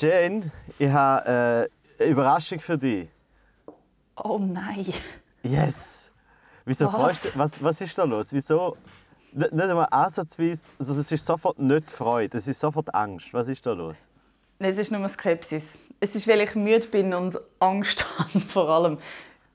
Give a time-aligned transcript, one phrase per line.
[0.00, 3.10] Jane, ich habe äh, eine Überraschung für dich.
[4.16, 4.94] Oh nein.
[5.42, 6.10] Yes!
[6.64, 6.94] Wieso Was?
[6.94, 8.32] freust du was, was ist da los?
[8.32, 8.78] Wieso?
[9.32, 10.68] Nicht einmal ansatzweise.
[10.78, 13.34] Also es ist sofort nicht Freude, es ist sofort Angst.
[13.34, 14.10] Was ist da los?
[14.58, 15.80] Nein, Es ist nur Skepsis.
[16.00, 18.98] Es ist, weil ich müde bin und Angst habe vor allem.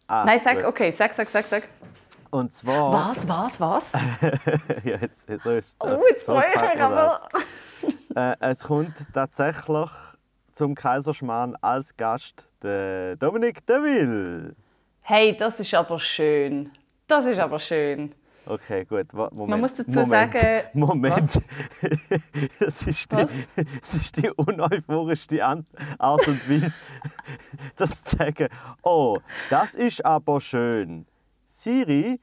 [0.05, 0.65] Ah, Nein, sag, gut.
[0.65, 1.67] okay, sag, sag, sag, sag.
[2.29, 3.15] Und zwar.
[3.15, 3.83] Was, was, was?
[4.83, 7.27] ja, jetzt, jetzt, so ist Oh, jetzt freue ich mich aber.
[8.15, 9.89] Äh, es kommt tatsächlich
[10.55, 14.55] zum Kaiserschmarrn als Gast der Dominik Deville.
[15.01, 16.71] Hey, das ist aber schön.
[17.07, 18.15] Das ist aber schön.
[18.45, 19.11] Okay, gut.
[19.13, 19.49] Moment.
[19.49, 20.37] Man muss dazu Moment.
[20.37, 21.41] sagen- Moment.
[22.59, 23.29] Es ist, die, Was?
[23.83, 25.65] es ist die uneuphorischste An-
[25.99, 26.79] Art und Weise,
[27.75, 28.47] das zu sagen.
[28.81, 29.17] Oh,
[29.49, 31.05] das ist aber schön.
[31.45, 32.19] Siri,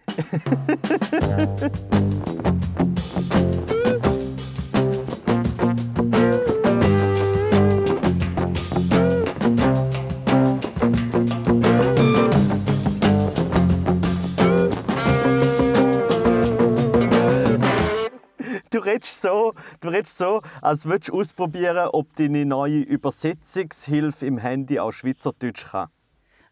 [18.93, 24.79] redest so, du redest so, als würdest du ausprobieren, ob deine neue Übersetzungshilfe im Handy
[24.79, 25.89] auch Schweizerdeutsch kann.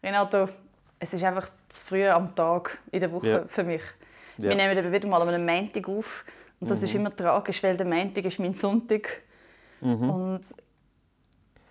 [0.03, 0.49] Renato,
[0.99, 3.45] es ist einfach zu früh am Tag in der Woche Ja.
[3.47, 3.81] für mich.
[4.37, 4.45] Ja.
[4.45, 4.49] Mhm.
[4.49, 6.25] Wir nehmen eben wieder mal an einem Montag auf.
[6.59, 9.07] Und das ist immer tragisch, weil der Montag ist mein Sonntag.
[9.81, 10.09] Mhm.
[10.09, 10.41] Und,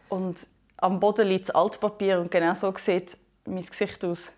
[0.08, 0.46] und
[0.78, 4.32] am Boden liegt das Altpapier und genau so sieht mein Gesicht aus.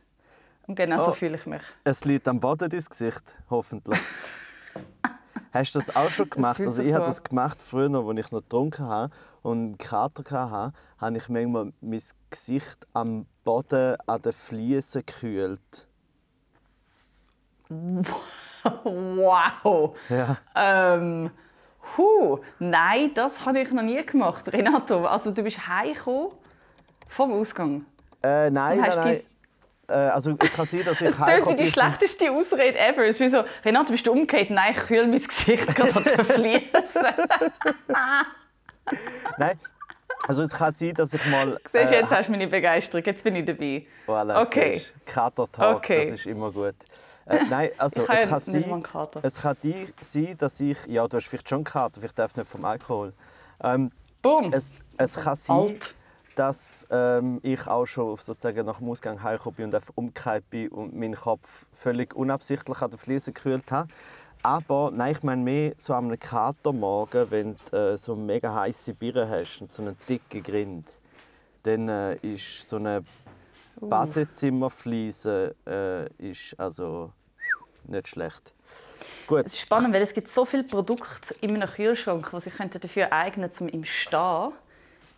[0.67, 1.07] Und genau Oh.
[1.07, 1.63] so fühle ich mich.
[1.85, 3.99] Es liegt am Boden dein Gesicht, hoffentlich.
[5.53, 6.61] Hast du das auch schon gemacht?
[6.61, 10.51] Also ich habe so das gemacht früher, als ich noch getrunken habe und einen Kater
[10.51, 15.87] hatte, habe ich manchmal mein Gesicht am Boden an den Fliesen gekühlt.
[18.85, 19.97] Wow!
[20.09, 20.37] Ja.
[20.55, 21.31] Ähm,
[21.97, 24.53] hu, nein, das habe ich noch nie gemacht.
[24.53, 26.33] Renato, also du bist heimgekommen
[27.09, 27.85] vom Ausgang.
[28.23, 29.23] Äh, nein, nein.
[29.93, 33.05] Äh, also es kann sein, dass ich wie heimgekommen die schlechteste Ausrede ever.
[33.05, 34.51] Es ist wie so, Renato, bist du umgekehrt?
[34.51, 37.07] Nein, ich kühle mein Gesicht gerade an den Fliesen.
[39.39, 39.59] Nein.
[40.29, 41.59] Also es kann sein, dass ich mal...
[41.73, 43.85] Siehst du, äh, jetzt hast du meine Begeisterung, jetzt bin ich dabei.
[44.07, 44.81] Voilà, Okay.
[45.05, 46.05] Kater-Talk, Okay.
[46.05, 46.77] das ist immer gut.
[47.27, 48.85] Äh, nein, also Ich habe es kann, sein,
[49.23, 49.57] es kann
[50.01, 50.79] sein, dass ich...
[50.87, 53.13] Ja, du hast vielleicht schon einen Kater, vielleicht darf nicht vom Alkohol.
[53.65, 53.91] Ähm,
[54.23, 54.53] Boom!
[54.53, 55.95] es, es kann sein, Alt.
[56.37, 60.69] Dass ähm, ich auch schon sozusagen nach dem Ausgang heimgekommen bin und einfach umgekehrt bin
[60.69, 63.89] und meinen Kopf völlig unabsichtlich an den Fliesen gekühlt habe.
[64.43, 68.95] Aber nein, ich meine mehr so am Katermorgen, wenn du äh, so eine mega heiße
[68.95, 70.91] Birne hast und so einen dicken Grind,
[71.63, 73.05] dann äh, ist so eine
[73.81, 77.13] Badezimmerfliese äh, ist also
[77.85, 78.53] nicht schlecht.
[79.27, 82.53] Gut, Es ist spannend, weil es gibt so viele Produkte in einem Kühlschrank, die sich
[82.55, 84.53] dafür eignen könnten, um im Stehen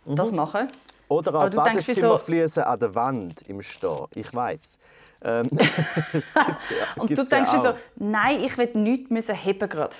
[0.05, 0.29] das Mhm.
[0.29, 0.67] zu machen.
[1.07, 4.05] Oder wieso- Badezimmerfliesen an der Wand im Stehen.
[4.15, 4.77] Ich weiß.
[5.23, 9.95] Ähm, ja, Und du ja denkst dir so, nein, ich will nichts müssen heben gerade.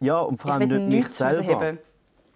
[0.00, 1.76] Ja, und vor allem nicht mich selber.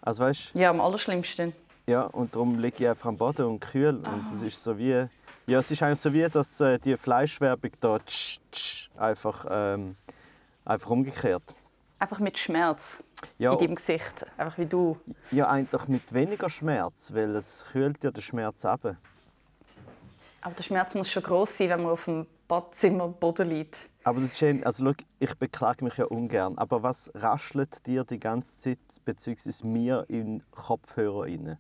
[0.02, 1.54] Also weißt Ja, am allerschlimmsten.
[1.86, 3.96] ja, und darum liege ich einfach am Boden und kühl.
[3.96, 4.30] Und Ah.
[4.32, 5.06] es ist so wie,
[5.46, 9.96] ja, es ist eigentlich so wie, dass äh, die Fleischwerbung da tsch, tsch, einfach, ähm,
[10.66, 11.42] einfach umgekehrt.
[12.04, 13.03] Einfach mit Schmerz
[13.38, 14.26] Ja, in deinem Gesicht.
[14.37, 15.00] Einfach wie du.
[15.31, 18.97] ja, eigentlich mit weniger Schmerz, weil es kühlt ja den Schmerz ab.
[20.42, 23.88] Aber der Schmerz muss schon groß sein, wenn man auf dem Badzimmerboden liegt.
[24.03, 28.60] Aber Jane, also schau, ich beklage mich ja ungern, aber was raschelt dir die ganze
[28.60, 31.56] Zeit, beziehungsweise mir in den Kopfhörer rein?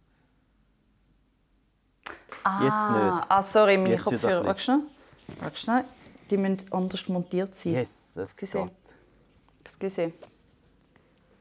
[2.04, 3.26] Jetzt nicht.
[3.30, 4.44] Ah, sorry, meine Jetzt Kopfhörer.
[4.44, 4.80] Warte schnell.
[5.40, 5.84] Warte schnell.
[6.28, 7.72] Die müssen anders montiert sein.
[7.72, 8.70] Yes, es geht.
[9.64, 10.12] Excuse.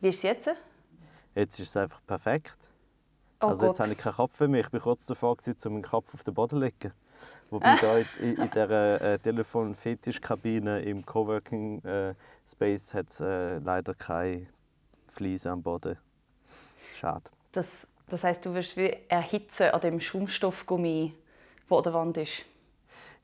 [0.03, 0.49] Wie ist es jetzt?
[1.33, 2.57] Jetzt ist es einfach perfekt.
[3.39, 3.85] Oh also jetzt Gott.
[3.85, 4.65] habe ich keinen Kopf für mich.
[4.65, 6.93] Ich bin kurz davor, um meinen Kopf auf den Boden zu legen.
[7.49, 12.15] Wobei da in, in, dieser äh, Telefon-Fetischkabine im Coworking äh,
[12.45, 14.47] Space hat es äh, leider keine
[15.07, 15.97] Fliese am Boden.
[16.93, 17.31] Schade.
[17.53, 21.13] Das, das heisst, du wirst wie erhitzen an dem Schaumstoffgummi,
[21.69, 22.43] der an der Wand ist.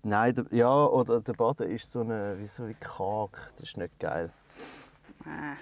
[0.04, 3.52] Nein, der, ja, oder der Boden ist so eine, wie so wie Kork.
[3.58, 4.32] Das ist nicht geil.
[5.26, 5.58] Ah,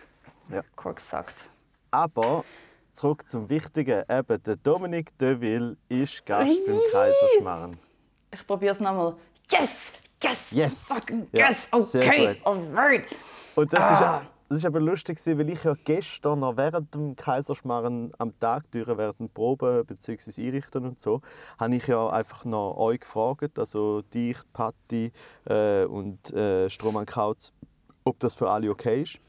[0.51, 0.61] Ja.
[0.75, 1.49] Kork sagt.
[1.91, 2.43] Aber
[2.91, 4.03] zurück zum Wichtigen.
[4.09, 7.77] Eben, der Dominique Deville ist Gast beim Kaiserschmarrn.
[8.31, 9.15] Ich probiere es nochmal.
[9.51, 9.93] Yes!
[10.21, 10.51] Yes!
[10.51, 10.87] Yes!
[10.87, 11.91] Fucking Ja, yes!
[11.91, 12.35] sehr Okay!
[12.35, 12.45] gut.
[12.45, 13.05] Alright!
[13.55, 14.17] Und das, Ah.
[14.21, 18.63] ist, das ist aber lustig, weil ich ja gestern noch während dem Kaiserschmarrn am Tag
[18.71, 20.47] durch, während dem Proben bzw.
[20.47, 21.21] Einrichten und so,
[21.59, 25.11] habe ich ja einfach noch euch gefragt, also dich, Patti
[25.45, 27.51] äh, und äh, Strohmann Kautz,
[28.03, 29.19] ob das für alle okay ist.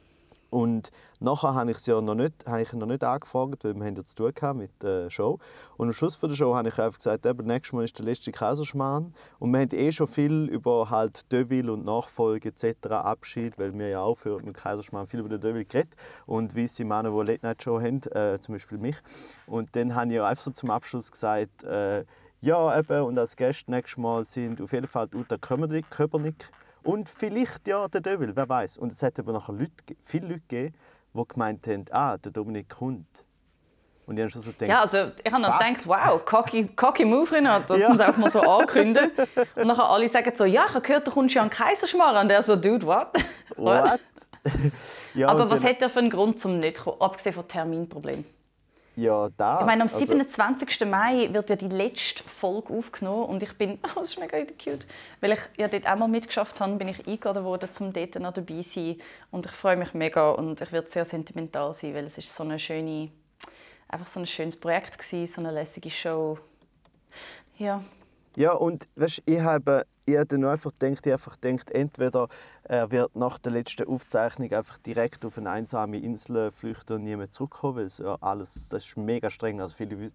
[0.51, 0.91] Und
[1.21, 3.97] nachher habe ich sie ja noch nicht, habe ich noch nicht angefragt, weil wir haben
[3.97, 5.39] ja zu tun hatten mit der Show.
[5.77, 8.07] Und am Schluss von der Show habe ich einfach gesagt, eben, nächstes Mal ist der
[8.07, 9.15] letzte Kaiserschmarrn.
[9.39, 12.89] Und wir haben eh schon viel über halt Deville und Nachfolge etc.
[12.91, 15.95] Abschied, weil wir ja auch für mit Kaiserschmarrn viel über den Deville geredet
[16.27, 18.97] und weisse Männer, die Late Night Show haben, äh, zum Beispiel mich.
[19.47, 22.05] Und dann habe ich einfach so zum Abschluss gesagt, äh,
[22.41, 26.51] ja eben, und als Gäste nächstes Mal sind auf jeden Fall Uta Köpernick, Köpernick
[26.89, 28.79] und vielleicht ja der Deville, wer weiß.
[28.79, 30.75] Und es hat aber nachher Leute, viele Leute gegeben,
[31.13, 33.27] die gemeint haben, ah, der Dominik kommt.
[34.07, 37.05] Und ich habe schon so gedacht, Ja, also ich habe dann gedacht, wow, cocky, cocky
[37.05, 37.89] Move, Renato, ja.
[37.89, 39.11] man es einfach mal so ankündigen.
[39.57, 42.25] Und nachher alle sagen so, ja, ich habe gehört, du kommst ja an Kaiserschmarrn.
[42.25, 43.09] Und er so, dude, what?
[43.57, 44.01] what?
[45.15, 48.25] ja, Aber was hat er für einen Grund zum nicht kommen, abgesehen von Terminproblemen?
[48.99, 49.61] Ja, das.
[49.61, 50.69] Ich meine, am 27.
[50.69, 54.39] Also, Mai wird ja die letzte Folge aufgenommen und ich bin, oh, das ist mega
[54.45, 54.89] cute,
[55.21, 58.63] weil ich ja dort einmal mitgeschafft habe, bin ich eingeladen worden, um dort noch dabei
[58.63, 58.97] zu sein
[59.31, 62.43] und ich freue mich mega und ich werde sehr sentimental sein, weil es ist so
[62.43, 63.13] eine schöne,
[63.87, 66.37] einfach so ein schönes Projekt gewesen, so eine lässige Show.
[67.57, 67.85] Ja.
[68.39, 72.29] Ja, und weißt, ich habe ich habe nur einfach gedacht, ich einfach gedacht, entweder
[72.63, 77.17] er wird nach der letzten Aufzeichnung einfach direkt auf eine einsame Insel flüchten und nie
[77.17, 79.61] mehr zurückkommen, weil ja alles, das ist mega streng.
[79.61, 80.09] Also viele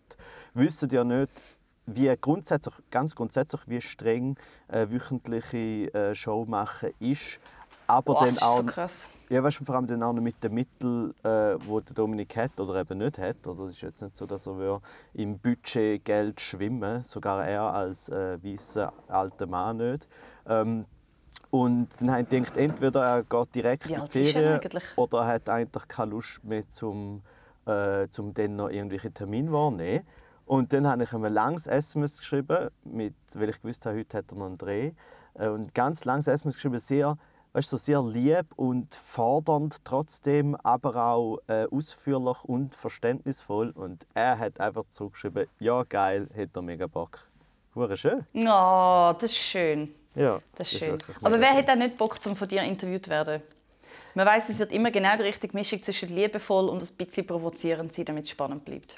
[0.54, 1.44] wissen ja nicht,
[1.86, 4.38] wie grundsätzlich, ganz grundsätzlich, wie streng
[4.70, 7.42] äh, wöchentliche äh, Show machen ist.
[7.88, 9.08] Aber Boah, dann auch, so krass.
[9.30, 12.60] Ja, weißt du, vor allem dann auch mit den Mitteln, äh, die der Dominik hat
[12.60, 13.48] oder eben nicht hat.
[13.48, 14.82] Oder es ist jetzt nicht so, dass er
[15.14, 20.08] im Budget Geld schwimmen sogar er als äh, weißer alter Mann nicht.
[20.48, 20.86] Ähm,
[21.50, 24.60] und dann habe ich gedacht, entweder er geht direkt in die Ferien
[24.96, 27.22] oder er hat eigentlich keine Lust mehr, zum,
[27.66, 30.06] äh, zum dann noch irgendwelche Termine wahrnehmen.
[30.46, 34.18] Und dann habe ich ihm ein langes SMS geschrieben, mit, weil ich gewusst habe, heute
[34.18, 34.92] hat er noch einen Dreh.
[35.36, 37.18] Äh, und ganz langes SMS geschrieben, sehr
[37.54, 43.70] weißt, so sehr lieb und fordernd trotzdem, aber auch äh, ausführlich und verständnisvoll.
[43.72, 47.28] Und er hat einfach zurückgeschrieben, ja geil, hätte er mega Bock.
[47.76, 48.26] Hure schön.
[48.34, 49.94] Oh, das ist schön.
[50.16, 50.98] Ja, das ist schön.
[51.24, 51.58] aber wer schön.
[51.58, 53.42] hat auch nicht Bock, um von dir interviewt zu werden?
[54.16, 57.94] Man weiß, es wird immer genau die richtige Mischung zwischen liebevoll und ein bisschen provozierend
[57.94, 58.98] sein, damit es spannend bleibt.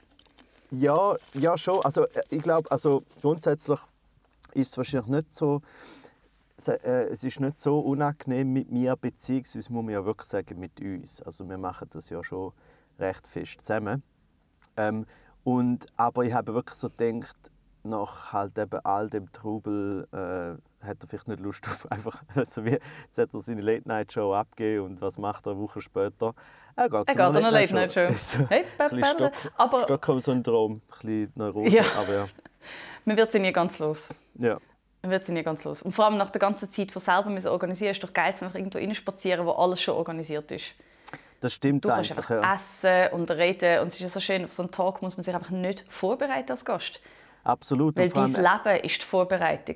[0.72, 1.84] Ja, ja schon.
[1.86, 3.80] Also äh, ich glaube, also grundsätzlich
[4.54, 5.62] ist es wahrscheinlich nicht so
[6.58, 11.22] es ist nicht so unangenehm mit mir, beziehungsweise muss man ja wirklich sagen, mit uns.
[11.22, 12.54] Also wir machen das ja schon
[12.98, 14.04] recht fest zusammen.
[14.78, 15.06] Ähm,
[15.44, 17.52] und, aber ich habe wirklich so gedacht,
[17.84, 22.66] nach halt eben all dem Trubel äh, hat er vielleicht nicht Lust auf einfach, also
[22.66, 22.72] wie,
[23.06, 26.34] jetzt hat er seine Late-Night-Show abgegeben und was macht er eine Woche später?
[26.76, 28.08] Er geht, er geht eine Late-Night-Show.
[28.14, 28.66] so, hey,
[29.14, 31.84] Stock, aber Stockholm-Syndrom, ein bisschen Neurose, ja.
[31.98, 32.28] aber ja.
[33.06, 34.10] Man wird sie nie ganz los.
[34.36, 34.58] Ja.
[35.06, 35.84] Dann wird sie nie ganz los.
[35.84, 38.46] Und vor allem nach der ganzen Zeit von selber müssen organisieren, ist doch geil, zu
[38.46, 40.74] irgendwo reinspazieren, wo alles schon organisiert ist.
[41.42, 42.56] Das stimmt du kannst einfach ja.
[42.56, 45.24] essen und reden und es ist ja so schön, auf so einen Tag muss man
[45.24, 47.00] sich einfach nicht vorbereiten als Gast.
[47.44, 48.00] Absolut.
[48.00, 49.76] Weil dein Leben ist die Vorbereitung.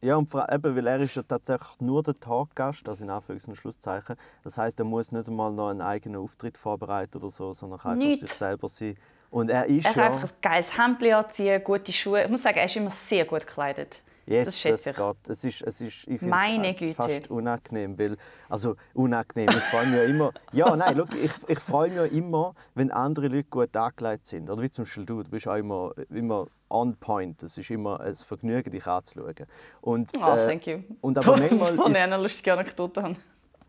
[0.00, 3.56] Ja, und eben, weil er ist ja tatsächlich nur der Taggast, also in Anführungs- und
[3.56, 4.16] Schlusszeichen.
[4.44, 7.92] Das heißt, er muss nicht einmal noch einen eigenen Auftritt vorbereiten oder so, sondern kann
[7.92, 8.20] einfach nicht.
[8.20, 8.94] sich selber sein.
[9.28, 10.10] Und er ist er kann ja...
[10.12, 12.22] einfach ein geiles Hemd anziehen, gute Schuhe.
[12.22, 14.02] Ich muss sagen, er ist immer sehr gut gekleidet.
[14.30, 15.28] Yes, das es geht.
[15.28, 16.94] Es ist, es ist, ich Meine Güte.
[16.94, 18.16] fast unangenehm, weil,
[18.48, 22.04] also unangenehm, ich freue mich ja immer, ja, nein, look, ich, ich freue mich ja
[22.04, 24.48] immer, wenn andere Leute gut angelegt sind.
[24.48, 27.42] Oder wie zum Beispiel du, du bist auch immer, immer on point.
[27.42, 29.34] Es ist immer ein Vergnügen, dich anzuschauen.
[29.80, 30.78] Und, oh, äh, thank you.
[31.00, 31.88] Und aber manchmal ist...
[31.88, 33.16] ich eine lustige Anekdote habe.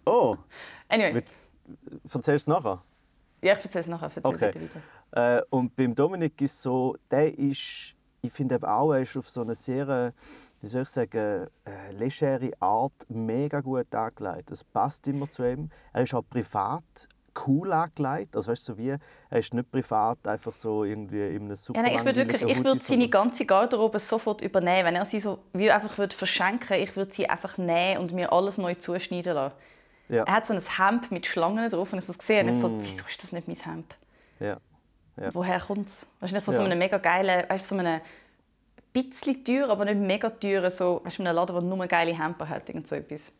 [0.06, 0.38] Oh.
[0.90, 1.24] Anyway.
[2.04, 2.84] Erzählst du es nachher?
[3.42, 4.12] Ja, ich erzähle es nachher.
[4.14, 4.54] Erzähl okay.
[5.14, 9.28] Äh, und beim Dominik ist es so, der ist, ich finde auch, er ist auf
[9.28, 10.14] so eine sehr
[10.62, 14.52] wie soll ich sagen, äh, legere Art mega gut angelegt.
[14.52, 15.70] Es passt immer zu ihm.
[15.92, 16.84] Er ist auch privat
[17.48, 18.36] cool angelegt.
[18.36, 21.80] Also weißt du, so wie, er ist nicht privat einfach so irgendwie in einem super
[21.80, 24.86] ja, nein, Ich würde wirklich, ich würde seine ganze Garderobe sofort übernehmen.
[24.86, 28.32] Wenn er sie so wie einfach würde verschenken, ich würde sie einfach nehmen und mir
[28.32, 29.56] alles neu zuschneiden lassen.
[30.10, 30.26] Ja.
[30.26, 32.50] Er hat so ein Hemd mit Schlangen drauf und ich das gesehen mm.
[32.50, 32.82] und ich so, mm.
[32.82, 33.96] wieso ist das nicht mein Hemd?
[34.42, 34.58] Ja.
[35.18, 35.34] Ja.
[35.34, 36.06] Woher kommt es?
[36.20, 38.02] Wahrscheinlich von so einem mega geilen, weißt, so einem
[38.94, 42.70] bisschen teuer, aber nicht mega teuer, so weißt, einem Laden, der nur geile Hemper hat,
[42.70, 43.32] irgend so etwas.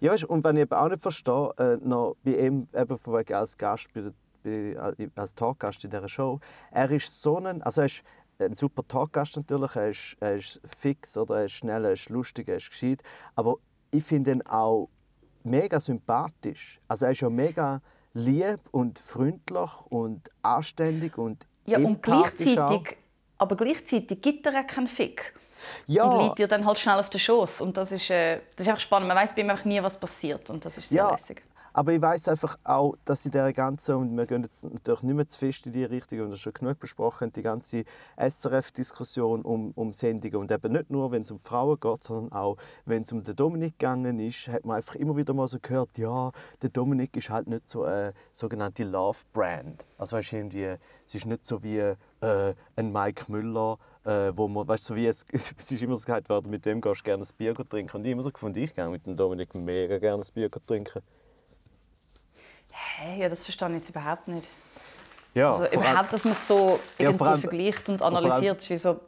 [0.00, 3.14] Ja, weißt, und wenn ich eben auch nicht verstehe, äh, noch bei ihm eben von
[3.18, 4.02] wegen als Gast, bei,
[4.42, 4.50] bei,
[4.98, 6.40] äh, als Talkgast in dieser Show,
[6.70, 8.02] er ist so ein, also er ist
[8.38, 12.08] ein super Talkgast natürlich, er ist, er ist fix, oder er ist schnell, er ist
[12.08, 13.02] lustig, er ist gescheit,
[13.34, 13.56] aber
[13.90, 14.88] ich finde ihn auch
[15.42, 16.80] mega sympathisch.
[16.88, 17.80] Also er ist ja mega
[18.14, 22.84] lieb und freundlich und anständig und ja, und gleichzeitig auch
[23.38, 25.34] aber gleichzeitig gibt er keinen Fick.
[25.86, 26.04] Ja.
[26.04, 28.68] Und liegt dir dann halt schnell auf den Schoß und das ist, äh, das ist
[28.68, 29.08] einfach spannend.
[29.08, 31.10] Man weiß bei ihm einfach nie, was passiert und das ist sehr ja.
[31.10, 31.42] lässig.
[31.78, 35.14] Aber ich weiß einfach auch, dass in dieser ganzen, und wir gehen jetzt natürlich nicht
[35.14, 37.84] mehr zu fest in die Richtung, und das schon genug besprochen, die ganze
[38.16, 42.56] SRF-Diskussion um, um Sendungen und eben nicht nur, wenn es um Frauen geht, sondern auch,
[42.84, 45.96] wenn es um den Dominik gegangen ist, hat man einfach immer wieder mal so gehört,
[45.98, 46.32] ja,
[46.62, 49.86] der Dominik ist halt nicht so eine sogenannte Love-Brand.
[49.98, 50.74] Also weißt, irgendwie,
[51.06, 55.06] es ist nicht so wie äh, ein Mike Müller, äh, wo man, weißt, so wie
[55.06, 57.98] es, es ist immer so gesagt worden, mit dem gehst du gerne ein Bier trinken.
[57.98, 61.02] Und ich immer so gefunden, ich gehe mit dem Dominik mega gerne ein Bier trinken.
[62.72, 64.48] Hey, ja, das verstehe ich jetzt überhaupt nicht.
[65.34, 66.80] Ja, Also überhaupt, dass man es so
[67.16, 69.00] vor allem- vergleicht und analysiert, ist wie so...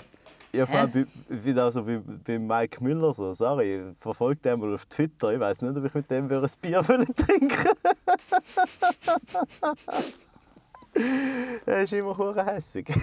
[0.52, 3.32] Ja, vor allem bei, wieder also bei, bei Mike Müller so.
[3.34, 5.32] Sorry, verfolgt den mal auf Twitter.
[5.32, 6.82] Ich weiß nicht, ob ich mit dem würde ein Bier
[7.16, 7.68] trinken
[11.66, 12.88] Er ist immer hure hässig.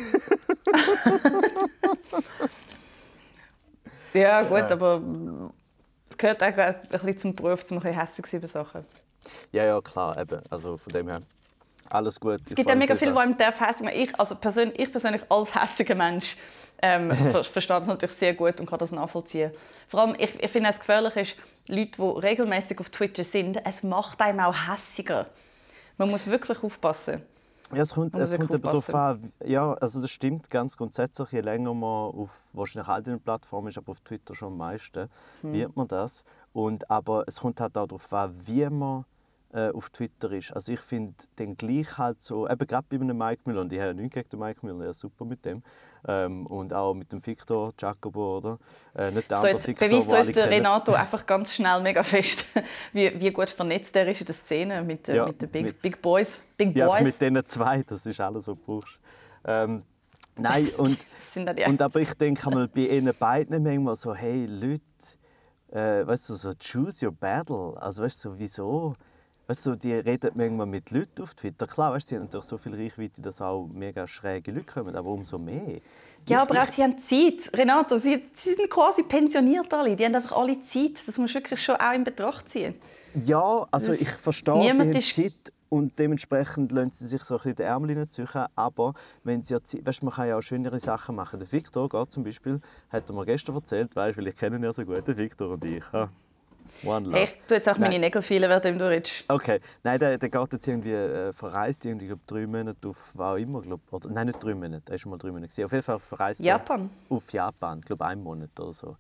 [4.13, 5.01] Ja gut, aber
[6.09, 8.85] es gehört auch ein bisschen zum Beruf, um ein bisschen hässlich zu sein über Sachen.
[9.51, 10.41] Ja, ja, klar, eben.
[10.49, 11.21] Also von dem her.
[11.89, 12.41] Alles gut.
[12.49, 13.99] Es gibt ja mega viel, wo einem darf hässlich machen.
[13.99, 16.35] Ich, also persönlich, ich persönlich als hässiger Mensch
[16.81, 19.51] ähm, ver verstehe das natürlich sehr gut und kann das nachvollziehen.
[19.87, 21.35] Vor allem, ich, ich finde es gefährlich ist,
[21.67, 25.27] Leute, die regelmäßig auf Twitter sind, es macht einem auch hässiger.
[25.97, 27.21] Man muss wirklich aufpassen.
[27.73, 29.33] Ja, es kommt, es kommt aber darauf an.
[29.43, 31.31] Ja, also das stimmt ganz grundsätzlich.
[31.31, 35.09] Je länger man auf wahrscheinlich all den Plattformen ist, aber auf Twitter schon am meisten,
[35.41, 35.53] Hm.
[35.53, 36.23] wird man das.
[36.53, 39.03] Und, aber es kommt halt auch darauf an, wie man
[39.57, 40.51] äh, auf Twitter ist.
[40.53, 43.79] Also ich finde den gleich halt so, eben gerade bei einem Mike Müller, und ich
[43.79, 45.63] habe ja nichts gegen den Mike Müller, ja super mit dem.
[46.07, 48.59] Ähm, und auch mit dem Victor Jacobo, oder?
[48.95, 50.65] Äh, nicht der So, andere Victor, beweist uns der kennen.
[50.65, 52.45] Renato einfach ganz schnell mega fest,
[52.93, 55.63] wie, wie gut vernetzt er ist in der Szene mit, den Ja, mit den Big,
[55.63, 56.39] mit- Big Boys.
[56.55, 58.99] Big Ja, Boys mit diesen zwei, das ist alles, was du brauchst.
[59.43, 59.83] Ähm,
[60.37, 60.99] nein, und...
[61.35, 64.81] Und aber ich denke einmal bei ihnen beiden manchmal so, hey Leute,
[65.71, 67.73] äh, weißt du, so choose your battle.
[67.77, 68.95] Also weißt du, so, wieso?
[69.47, 71.67] Weißt du, die reden manchmal mit Leuten auf Twitter.
[71.67, 75.09] Klar, weißt sie haben natürlich so viel Reichweite, dass auch mega schräge Leute kommen, aber
[75.09, 75.79] umso mehr.
[76.27, 77.49] Ja, aber auch sie haben Zeit.
[77.53, 79.95] Renato, sie, sie sind quasi pensioniert alle.
[79.95, 81.07] Die haben einfach alle Zeit.
[81.07, 82.75] Das musst du wirklich schon auch in Betracht ziehen.
[83.13, 87.35] Ja, also ich verstehe, sie Niemand haben ist- Zeit und dementsprechend lassen sie sich so
[87.35, 88.27] ein bisschen die Ärmel hineinziehen.
[88.55, 91.39] Aber wenn sie ja Zeit, weißt, man kann ja auch schönere Sachen machen.
[91.39, 94.63] Der Victor geht zum Beispiel, hat er mir gestern erzählt, weißt, weil ich kenne ihn
[94.63, 95.83] ja so gut, der Victor und ich.
[95.93, 96.09] Ja.
[96.83, 97.23] One love.
[97.23, 98.01] Ich tue jetzt auch meine Nein.
[98.01, 99.25] Nägel feilen, während du redest.
[99.27, 103.33] Okay, nein, der, der geht jetzt irgendwie äh, verreist, irgendwie, glaub, drei Monate auf was
[103.33, 105.65] auch immer, glaub, oder nein, nicht drei Monate, er ist schon mal drei Monate gewesen.
[105.65, 106.89] Auf jeden Fall verreist Japan?
[107.09, 108.95] er auf Japan, glaube einen Monat oder so.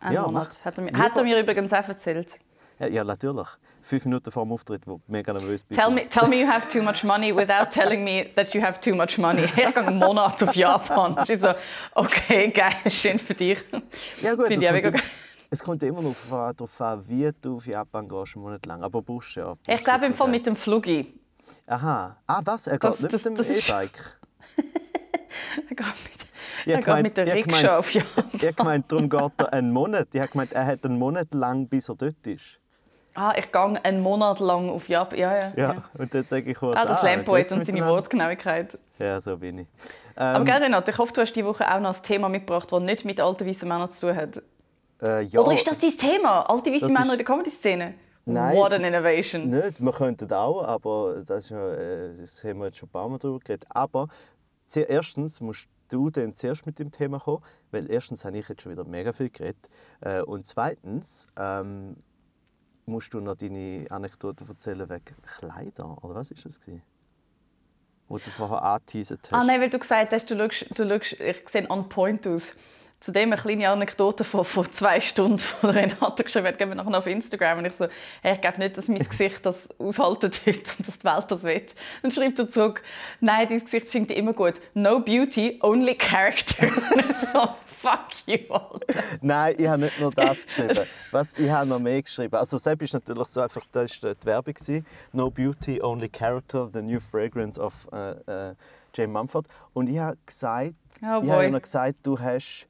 [0.00, 0.48] Ein ja, Monat.
[0.58, 2.38] mach- Hat er, mir, hat er mir übrigens auch erzählt.
[2.78, 3.46] Ja, ja, natürlich.
[3.82, 5.80] Fünf Minuten vor dem Auftritt, wo du mega nervös bist.
[5.80, 8.80] Tell me, tell me you have too much money without telling me that you have
[8.80, 9.44] too much money.
[9.44, 11.14] Ich gehe einen Monat auf Japan.
[11.14, 11.52] Das ist so,
[11.94, 13.58] okay, geil, schön für dich.
[14.20, 15.02] Ja gut, ich auch kommt,
[15.52, 18.82] es kommt immer noch darauf an, wie du auf Japan gehst, einen Monat lang.
[18.82, 19.52] Aber du ja.
[19.66, 21.14] Ich brauchst glaube im Fall mit dem Flugi.
[21.66, 22.16] Aha.
[22.26, 22.66] Ah, was?
[22.66, 24.18] Er Das- geht nicht das- mit das dem ist- E-Bike?
[25.68, 26.26] Er geht mit,
[26.66, 28.24] Ich er geht mit der ich Rikscha auf Japan.
[28.32, 30.08] Ich gemeint, darum geht er einen Monat.
[30.12, 32.58] Ich habe gemeint, er hat einen Monat lang, bis er dort ist.
[33.14, 35.18] Ah, ich gehe einen Monat lang auf Japan.
[35.18, 35.52] Ja, ja.
[35.56, 35.82] Ja, ja.
[35.98, 37.86] und dann sage ich kurz, Ah, das lernt geht's und seine?
[37.86, 38.78] Wortgenauigkeit.
[38.98, 39.66] Ja, so bin ich.
[40.16, 42.70] Aber Ähm, gell, Renate, ich hoffe, du hast diese Woche auch noch ein Thema mitgebracht,
[42.70, 44.42] das nicht mit alten weißen Männern zu tun hat.
[45.02, 46.42] Äh, ja, Oder ist das dein Thema?
[46.42, 47.94] Alte weiße Männer ist- in der Comedy-Szene?
[48.24, 48.56] Nein.
[48.56, 49.48] What an innovation.
[49.50, 52.92] Nicht, wir könnten auch, aber das, ist ja, äh, das haben wir jetzt schon ein
[52.92, 53.66] paar Mal darüber geredet.
[53.70, 54.06] Aber
[54.74, 57.42] erstens musst du dann zuerst mit dem Thema kommen,
[57.72, 59.68] weil erstens habe ich jetzt schon wieder mega viel geredet.
[60.00, 61.96] Äh, und zweitens ähm,
[62.86, 65.02] musst du noch deine Anekdote erzählen wegen
[65.38, 66.82] Kleider, oder was ist das gewesen?
[68.08, 69.40] Wo du vorher angeteasert hast.
[69.40, 72.54] Ah nein, weil du gesagt hast, du schaust, du schaust ich sehe on point aus.
[73.02, 76.90] Zudem eine kleine Anekdote von, von zwei Stunden, die Renate geschrieben hat, geben wir nachher
[76.90, 77.58] noch auf Instagram.
[77.58, 77.88] Und ich so,
[78.22, 81.42] hey, ich glaube nicht, dass mein Gesicht das aushalten wird und dass die Welt das
[81.42, 81.66] will.
[82.02, 82.80] Dann schreibt er zurück,
[83.18, 84.60] nein, dein Gesicht klingt immer gut.
[84.74, 86.68] No beauty, only character.
[87.32, 87.48] So,
[87.80, 89.02] fuck you, Alter.
[89.20, 90.86] Nein, ich habe nicht nur das geschrieben.
[91.10, 92.36] Was, ich habe noch mehr geschrieben.
[92.36, 94.54] Also Sepp ist natürlich so einfach, das war die Werbung.
[95.12, 98.54] No Beauty, Only Character, the new fragrance of äh, äh,
[98.94, 99.46] Jane Mumford.
[99.72, 102.68] Und ich habe gesagt, Oh ich habe noch gesagt, du hast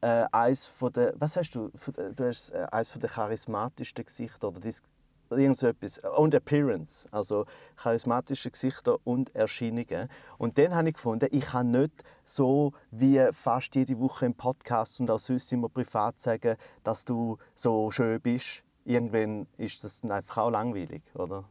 [0.00, 1.70] äh, eins von der, was hast du?
[1.96, 4.82] Der- Du hast äh, eins von der charismatischsten Gesichter oder dies,
[5.30, 5.98] irgend so etwas.
[6.16, 7.44] Und Appearance, also
[7.76, 10.08] charismatische Gesichter und Erscheinungen.
[10.38, 15.00] Und dann habe ich gefunden, ich kann nicht so wie fast jede Woche im Podcast
[15.00, 18.62] und auch sonst immer privat sagen, dass du so schön bist.
[18.84, 21.44] Irgendwann ist das einfach auch langweilig, oder?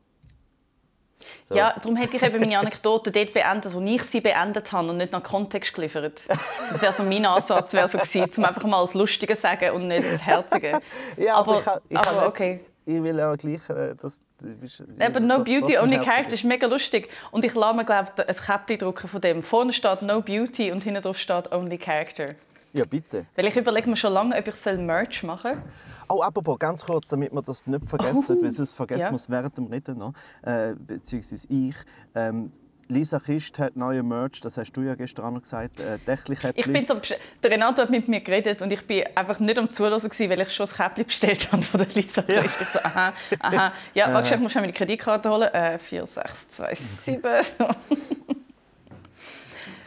[1.46, 1.56] So.
[1.56, 4.98] Ja, darum hätte ich eben meine Anekdote dort beendet, wo ich sie beendet habe und
[4.98, 6.22] nicht nach Kontext geliefert.
[6.28, 9.72] Das wäre so mein Ansatz, wäre so gewesen, um einfach mal das Lustige zu sagen
[9.72, 10.80] und nicht das Herzige.
[11.18, 12.60] Ja, aber aber, ich kann- ich aber kann okay.
[12.86, 14.84] ich will auch gleich, äh, dass du bist...
[15.00, 17.10] Aber No Beauty, Only Character ist mega lustig.
[17.32, 19.42] Und ich lasse mir, glaube ich, ein Käppchen drucken von dem.
[19.44, 22.36] Vorne steht No Beauty und hinten drauf steht Only Character.
[22.74, 23.26] Ja, bitte.
[23.36, 25.64] Weil ich überlege mir schon lange, ob ich Merch machen soll.
[26.10, 28.44] Oh, apropos, ganz kurz, damit wir das nicht vergessen, Oh.
[28.44, 29.12] weil sonst vergessen Ja.
[29.12, 31.76] wir es während dem Reden noch, äh, beziehungsweise ich.
[32.16, 32.52] Ähm,
[32.90, 35.98] Lisa Christ hat neue Merch, das hast du ja gestern auch noch gesagt, äh.
[36.56, 36.96] Ich bin so,
[37.44, 40.40] der Renato hat mit mir geredet und ich bin einfach nicht am Zuhören, gewesen, weil
[40.40, 42.24] ich schon das Käppchen bestellt habe von der Lisa.
[42.28, 42.40] Ja.
[42.42, 43.12] Ich so, aha,
[43.42, 43.74] aha.
[43.94, 45.54] Ja, warte, ich muss schnell meine Kreditkarte holen.
[45.54, 47.30] Äh, 4, 6, 2, 7.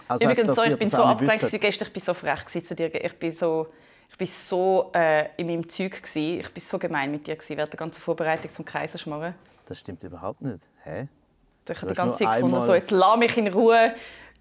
[0.08, 1.88] also Übrigens, so, ich bin so abgelenkt gestern.
[1.88, 2.94] Ich bin so frech zu dir.
[3.02, 3.68] Ich bin so,
[4.10, 6.40] ich bin so äh, in meinem Zeug gewesen.
[6.40, 9.34] Ich bin so gemein mit dir gewesen während der ganzen Vorbereitung zum Kaiserschmarrn.
[9.66, 10.66] Das stimmt überhaupt nicht.
[10.82, 11.06] Hä?
[11.68, 13.94] Ich habe die ganze Zeit gefunden, so, jetzt lass mich in Ruhe,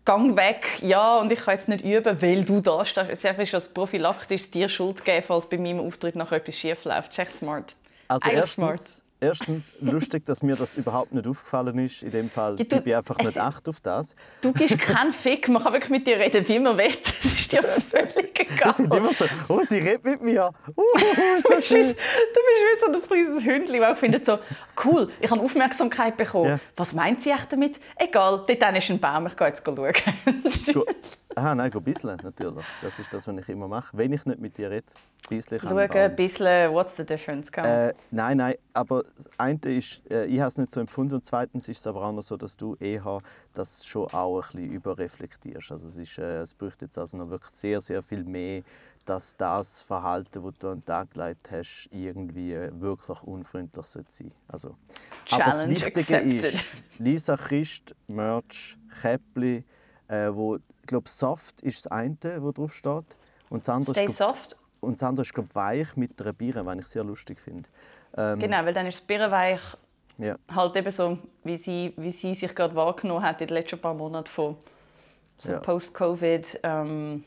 [0.03, 0.81] gang weg.
[0.81, 3.11] Ja, und ich kann jetzt nicht üben, weil du da stehst.
[3.11, 6.85] Es ist einfach schon prophylaktisch dir Schuld geben, falls bei meinem Auftritt nachher etwas schief
[6.85, 7.09] läuft.
[7.09, 7.75] Das ist echt smart.
[8.07, 12.03] Also Eigentlich erstens, erstens lustig, dass mir das überhaupt nicht aufgefallen ist.
[12.03, 14.15] In dem Fall, du- ich einfach nicht echt auf das.
[14.41, 16.87] Du gibst keinen Fick, man kann wirklich mit dir reden, wie man will.
[16.89, 18.69] Das ist dir völlig egal.
[18.71, 20.51] Ich finde immer so, oh, sie redet mit mir.
[20.75, 20.81] Uh,
[21.41, 21.81] so Du bist, schön.
[21.87, 21.99] du bist
[22.63, 24.39] wie so ein kleines Hündchen, das auch findet so,
[24.85, 26.45] cool, ich habe Aufmerksamkeit bekommen.
[26.49, 26.59] Ja.
[26.77, 27.79] Was meint sie echt damit?
[27.97, 29.75] Egal, dort ist ein Baum, ich gehe jetzt schauen.
[30.73, 30.85] Go-
[31.35, 32.65] Aha, nein, go bisseln, natürlich.
[32.81, 33.95] Das ist das, was ich immer mache.
[33.95, 34.83] Wenn ich nicht mit dir rede,
[35.29, 37.49] kann Schauen, ein bisschen, what's the difference?
[37.55, 41.25] Äh, nein, nein, aber das eine ist, äh, ich habe es nicht so empfunden und
[41.25, 43.21] zweitens ist es aber auch noch so, dass du eher
[43.53, 45.71] das schon auch ein bisschen überreflektierst.
[45.71, 48.63] Also es, ist, äh, es braucht jetzt also noch wirklich sehr, sehr viel mehr,
[49.05, 54.11] dass das Verhalten, das du an den Tag gelegt hast, irgendwie äh, wirklich unfreundlich sollte
[54.11, 54.75] sein also,
[55.31, 56.43] Aber das Wichtige accepted.
[56.43, 59.63] ist, Lisa Christ, Merch, Käppli,
[60.07, 63.17] äh, wo, ich glaube, Soft ist das eine, wo drauf steht.
[63.49, 64.57] Und das andere Stay ist, glaub- soft.
[64.79, 67.67] und das andere ist, glaube weich mit einer Biere, was ich sehr lustig finde.
[68.17, 69.61] Ähm, Genau, weil dann ist das Birrenweich
[70.17, 70.35] ja.
[70.53, 73.93] halt eben so, wie sie, wie sie sich gerade wahrgenommen hat in den letzten paar
[73.93, 74.57] Monaten von
[75.37, 75.59] so Ja.
[75.59, 77.23] Post-Covid ähm,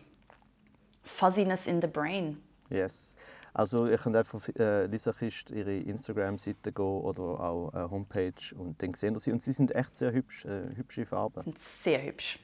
[1.02, 2.42] Fuzziness in the Brain.
[2.68, 3.16] Yes.
[3.54, 8.32] Also ihr könnt einfach auf äh, Lisa Christ ihre Instagram-Seite gehen oder auch äh, Homepage
[8.56, 9.30] und dann sehen sie.
[9.30, 11.42] Und sie sind echt sehr hübsch, äh, hübsche Farben.
[11.42, 12.38] sind sehr hübsch.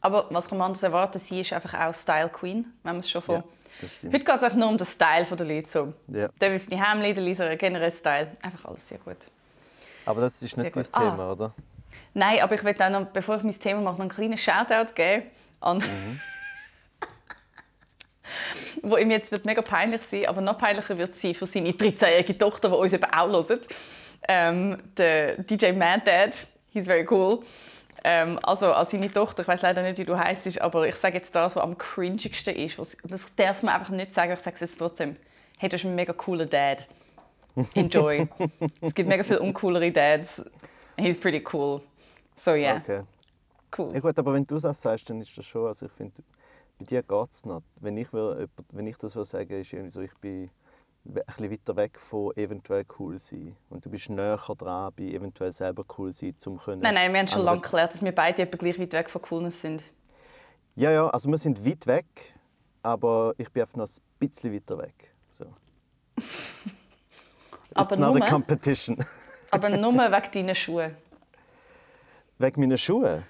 [0.00, 1.18] Aber was kann man anders erwarten?
[1.18, 3.36] Sie ist einfach auch Style Queen, wenn man es schon von.
[3.36, 3.44] Ja.
[3.80, 5.68] Heute geht es einfach nur um den Style der Leute.
[5.68, 5.92] So.
[6.08, 6.28] Ja.
[6.38, 8.36] David die Hemli, der Lisa, generell Style.
[8.42, 9.16] Einfach alles sehr gut.
[10.04, 10.86] Aber das ist nicht gut.
[10.92, 11.10] Ah.
[11.10, 11.54] Thema, oder?
[12.14, 14.94] Nein, aber ich will auch noch, bevor ich mein Thema mache, noch einen kleinen Shoutout
[14.94, 15.24] geben
[15.60, 15.82] an.
[18.82, 21.70] wo ihm jetzt wird mega peinlich sein, aber noch peinlicher wird es sein für seine
[21.70, 23.68] 13-jährige Tochter, die uns eben auch hört.
[24.28, 27.40] Ähm, der DJ Mad Dad, he's very cool.
[28.04, 31.16] Ähm, also an seine Tochter, ich weiß leider nicht, wie du heißt, aber ich sage
[31.16, 32.78] jetzt das, was am cringigsten ist.
[32.78, 35.16] Was, das darf man einfach nicht sagen, ich sage es jetzt trotzdem.
[35.58, 36.86] Hey, du bist ein mega cooler Dad.
[37.74, 38.28] Enjoy.
[38.80, 40.42] es gibt mega viele uncoolere Dads.
[40.96, 41.80] He's pretty cool.
[42.36, 42.76] So ja, yeah.
[42.76, 43.00] Okay.
[43.76, 43.90] cool.
[43.94, 46.22] Ja gut, aber wenn du das sagst, dann ist das schon, also ich finde,
[46.78, 47.62] bei dir geht es noch.
[47.80, 50.50] Wenn ich, will, wenn ich das will sagen ist irgendwie so, ich bin
[51.08, 53.56] ein bisschen weiter weg von eventuell cool sein.
[53.70, 56.82] Und du bist näher dran bei eventuell selber cool sein, zum können.
[56.82, 59.22] Nein, nein, wir haben schon lange geklärt, dass wir beide etwa gleich weit weg von
[59.22, 59.82] Coolness sind.
[60.76, 62.34] Ja, ja, also wir sind weit weg,
[62.82, 65.12] aber ich bin einfach noch ein bisschen weiter weg.
[65.28, 65.46] So.
[67.74, 69.04] Aber It's not a competition.
[69.50, 70.96] Aber nur wegen deinen Schuhen.
[72.38, 73.24] Wegen meiner Schuhe?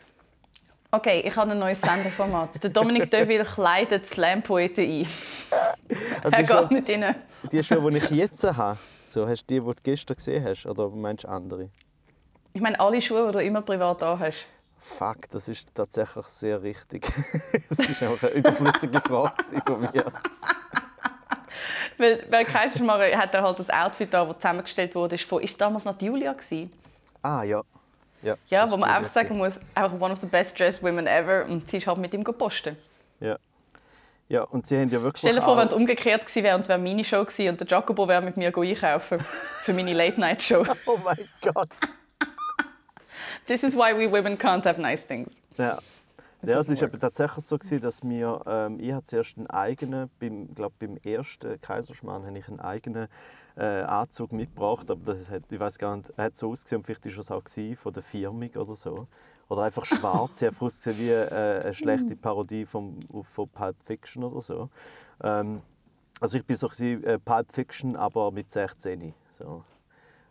[0.90, 2.62] Okay, ich habe ein neues Sendeformat.
[2.62, 5.06] Der Dominik Deville kleidet Slam-Poeten ein.
[6.22, 7.14] Also Er geht mit ihnen.
[7.50, 10.66] die Schuhe, die ich jetzt habe, so, hast du die, die du gestern gesehen hast,
[10.66, 11.70] oder meinst du andere?
[12.52, 14.44] Ich meine, alle Schuhe, die du immer privat hast.
[14.78, 17.06] Fuck, das ist tatsächlich sehr richtig.
[17.68, 19.34] Das ist einfach eine überflüssige Frage
[19.66, 19.92] von mir.
[21.98, 25.18] Weil, weil Kaiserschmarrn hat er halt das Outfit da, das zusammengestellt wurde.
[25.18, 26.32] Von, ist es damals noch die Julia?
[26.32, 26.72] Gewesen?
[27.22, 27.60] Ah, ja.
[28.22, 31.44] Ja, Ja, wo man einfach sagen muss, einfach one of the best dressed women ever.
[31.46, 32.76] Und die ist halt mit ihm gepostet.
[33.18, 33.36] Ja.
[34.28, 36.62] Ja, und sie haben ja wirklich Stell dir vor, wenn es umgekehrt gewesen wäre und
[36.62, 40.64] es wäre meine Show gewesen und der Jacobo wäre mit mir einkaufen für meine Late-Night-Show.
[40.86, 41.68] Oh mein Gott.
[43.46, 45.42] This is why we women can't have nice things.
[45.56, 45.78] Ja.
[46.42, 50.08] Ja, es ist aber tatsächlich so gewesen, dass mir, ähm, ich hatte zuerst einen eigenen,
[50.20, 53.08] beim, glaub, beim ersten Kaiserschmarrn habe ich einen eigenen
[53.56, 57.18] äh, Anzug mitgebracht, aber das hat, ich weiß gar nicht, hat so ausgesehen, vielleicht ist
[57.18, 59.08] es auch gewesen, von der Firmung oder so.
[59.48, 64.40] Oder einfach schwarz, er ausgesehen wie äh, eine schlechte Parodie vom, von Pulp Fiction oder
[64.40, 64.68] so.
[65.22, 65.62] Ähm,
[66.20, 69.14] also ich bin so gewesen, äh, Pulp Fiction, aber mit 16.
[69.32, 69.64] So.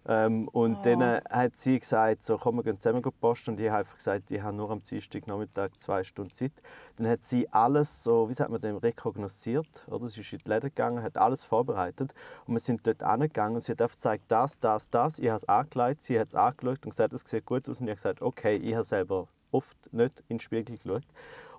[0.08, 0.82] Ähm, und Oh.
[0.84, 3.52] dann hat sie gesagt, so, komm, wir gehen zusammen posten.
[3.52, 6.54] Und ich habe einfach gesagt, ich habe nur am Dienstag Nachmittag zwei Stunden Zeit.
[6.96, 9.86] Dann hat sie alles so, wie sagt man dem, rekognosziert.
[9.90, 10.08] Oder?
[10.08, 12.14] Sie ist in die Läden gegangen, hat alles vorbereitet.
[12.46, 15.20] Und wir sind dort angegangen und sie hat einfach gezeigt, das, das, das.
[15.20, 17.82] Ich habe es angelegt, sie hat es angeschaut und gesagt, es sieht gut aus.
[17.82, 21.04] Und ich habe gesagt, okay, ich habe selber oft nicht in den Spiegel geschaut.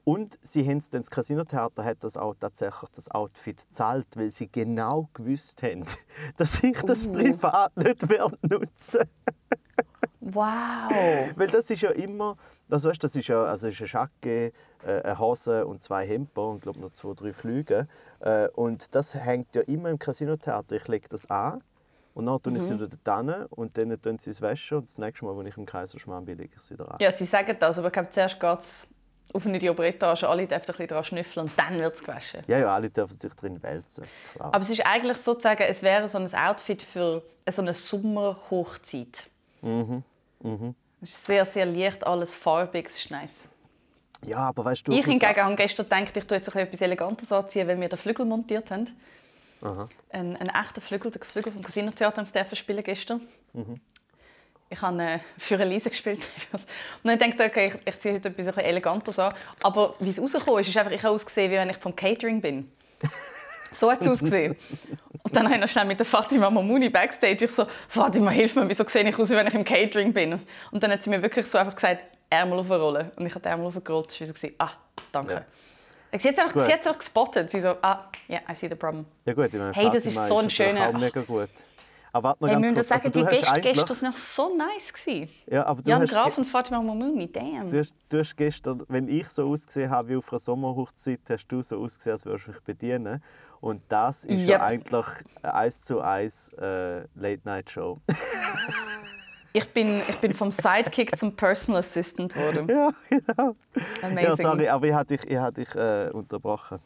[0.09, 5.11] Und sie haben das Casino-Theater hat das auch tatsächlich das Outfit gezahlt, weil sie genau
[5.13, 5.85] gewusst haben,
[6.39, 7.13] dass ich das Uh.
[7.13, 9.03] privat nicht werde nutzen
[10.21, 10.91] Wow!
[11.37, 12.37] Weil das ist ja immer,
[12.71, 16.49] also weißt, das ist ja also ist eine Jacke, äh, eine Hose und zwei Hemper
[16.49, 17.87] und glaube noch zwei, drei Flüge.
[18.21, 20.75] Äh, und das hängt ja immer im Casino-Theater.
[20.75, 21.63] Ich lege das an
[22.15, 24.97] und dann tue ich es wieder dort und dann tun sie es waschen und das
[24.97, 26.97] nächste Mal, wenn ich im Kaiserschmarrn bin, lege ich es wieder an.
[26.99, 28.89] Ja, sie sagen das, aber ich glaube, zuerst geht es
[29.33, 32.01] auf eine die obere Etage, alle dürfen ein bisschen daran schnüffeln und dann wird es
[32.03, 32.43] gewaschen.
[32.47, 34.05] Ja, ja, alle dürfen sich drin wälzen.
[34.35, 34.55] Klar.
[34.55, 39.29] Aber es ist eigentlich sozusagen, es wäre so ein Outfit für so eine Sommerhochzeit.
[39.63, 40.03] Mhm,
[41.03, 43.49] Es ist sehr, sehr leicht, alles farbig, es ist nice.
[44.25, 47.69] ja, aber weißt du, Ich hingegen habe gestern gedacht, ich tue jetzt etwas Elegantes anziehen,
[47.69, 48.87] weil wir den Flügel montiert haben.
[49.61, 49.89] Aha.
[50.11, 53.21] Ein, ein echter Flügel, den Flügel vom Casino-Theater spielen gestern.
[53.53, 53.81] Mhm.
[54.71, 56.27] Ich habe äh, für Elise gespielt.
[56.53, 56.63] Und
[57.05, 59.33] dann dachte ich, okay, ich, ich ziehe heute etwas ein bisschen Elegantes an.
[59.63, 62.41] Aber wie es rausgekommen ist, ist einfach, ich habe ausgesehen, wie wenn ich vom Catering
[62.41, 62.71] bin.
[63.71, 64.57] So hat es ausgesehen.
[65.23, 68.55] Und dann habe ich noch schnell mit der Fatima Mamuni backstage ich so, Fatima, hilf
[68.55, 70.41] mir, wieso sehe ich aus, wie wenn ich im Catering bin?
[70.71, 72.01] Und dann hat sie mir wirklich so einfach gesagt,
[72.31, 73.11] Ärmel aufrollen.
[73.17, 74.07] Und ich habe die Ärmel aufgerollt.
[74.11, 74.71] Das war so, ah,
[75.13, 75.45] danke.
[76.19, 77.51] Sie hat es sie einfach gespottet.
[77.51, 79.05] Sie so, ah, yeah, I see the problem.
[79.27, 81.51] Ja gut, ich meine, Hey, das Fatima ist so ein schöner- auch mega gut.
[82.19, 82.89] Aber warte noch Hey, ganz kurz.
[82.89, 84.93] sagen, Also, du die hast Gäste, eigentlich, Gäste waren noch so nice.
[84.93, 85.31] Gewesen.
[85.47, 87.69] ja, aber du Jan hast, Graf und Fatima Mamuni, damn.
[87.69, 91.47] Du hast, du hast gestern, wenn ich so ausgesehen habe wie auf einer Sommerhochzeit, hast
[91.49, 93.23] du so ausgesehen, als würdest du mich bedienen.
[93.61, 94.63] Und das ist ja Yep.
[94.63, 95.07] eigentlich
[95.43, 97.99] eine eins zu eins äh, Late-Night-Show.
[99.55, 102.69] Ich bin, ich bin vom Sidekick zum Personal Assistant geworden.
[102.69, 103.57] ja, genau.
[104.03, 104.19] Amazing.
[104.23, 106.79] Ja, sorry, aber ich habe dich, ich habe dich äh, unterbrochen.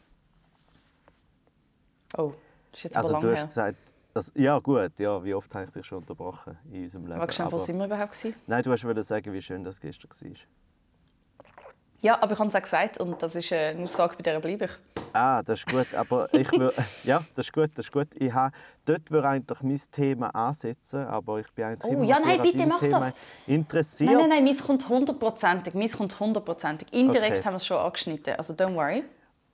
[2.17, 2.33] Oh,
[2.71, 3.45] das ist jetzt Also du hast her.
[3.47, 3.77] gesagt,
[4.13, 7.19] dass, ja gut, ja, wie oft habe ich dich schon unterbrochen in unserem Leben.
[7.19, 8.35] Magst du aber, wo sind wir überhaupt gewesen?
[8.47, 10.37] nein, du hast wollen sagen, wie schön das gestern war.
[12.01, 14.65] Ja, aber ich habe es auch gesagt und das ist eine Aussage, bei der bleibe
[14.65, 14.71] ich.
[15.13, 16.73] Ah, das ist gut, aber ich will,
[17.03, 18.07] ja, das ist gut, das ist gut.
[18.15, 22.19] Ich habe, dort würde eigentlich mein Thema ansetzen, aber ich bin eigentlich Oh, immer ja,
[22.19, 23.13] nein, bitte mach Thema das.
[23.45, 24.11] interessiert.
[24.11, 25.73] Nein, nein, nein, meins kommt hundertprozentig.
[25.75, 26.91] Meins kommt hundertprozentig.
[26.91, 27.45] Indirekt Okay.
[27.45, 29.03] haben wir es schon angeschnitten, also don't worry.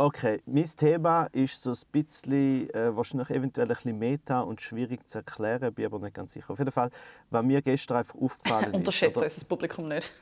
[0.01, 5.05] Okay, mein Thema ist so ein bisschen, äh, wahrscheinlich eventuell ein bisschen meta und schwierig
[5.05, 6.51] zu erklären, bin aber nicht ganz sicher.
[6.51, 6.89] Auf jeden Fall,
[7.29, 8.75] was mir gestern einfach aufgefallen ist.
[8.75, 10.09] Unterschätze unser Publikum nicht.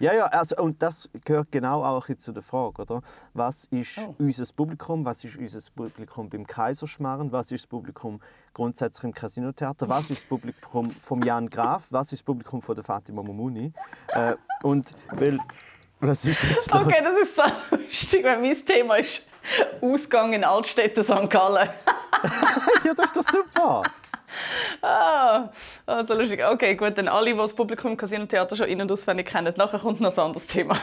[0.00, 3.02] Ja, ja, also, und das gehört genau auch zu der Frage, oder?
[3.34, 4.14] Was ist Oh.
[4.18, 5.04] unser Publikum?
[5.04, 7.32] Was ist unser Publikum beim Kaiserschmarrn?
[7.32, 8.20] Was ist das Publikum
[8.54, 9.88] grundsätzlich im Casinotheater?
[9.88, 11.88] Was ist das Publikum von Jan Graf?
[11.90, 13.72] Was ist das Publikum von der Fatima Momuni?
[14.06, 15.40] Äh, und weil,
[16.00, 16.82] was ist jetzt los?
[16.82, 19.22] Okay, das ist so lustig, weil mein Thema ist
[19.80, 21.28] Ausgang in Altstädten St.
[21.28, 21.68] Gallen.
[22.84, 23.82] ja, das ist doch super.
[24.82, 25.50] Ah,
[25.86, 26.44] ah, so lustig.
[26.44, 29.52] Okay, gut, dann alle, die das Publikum im Casino-Theater schon in- und auswendig kennen.
[29.56, 30.78] Nachher kommt noch ein anderes Thema.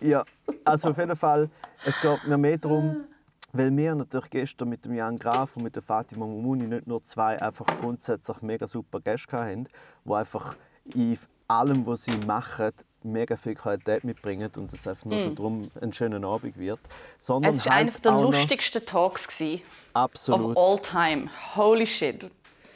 [0.00, 0.24] Ja,
[0.64, 1.50] also auf jeden Fall,
[1.84, 3.04] es geht mir mehr darum,
[3.52, 7.02] weil wir natürlich gestern mit dem Jan Graf und mit der Fatima Mumuni nicht nur
[7.04, 9.68] zwei einfach grundsätzlich mega super Gäste hatten,
[10.04, 10.56] die einfach
[10.94, 12.70] in allem, was sie machen,
[13.04, 16.80] mega viel Qualität mitbringen und es einfach nur schon darum ein schöner Abend wird.
[17.18, 17.56] Sondern Mm.
[17.56, 20.56] Es war halt einer der lustigsten Talks gewesen Absolut.
[20.56, 21.28] of all time.
[21.56, 22.30] Holy shit.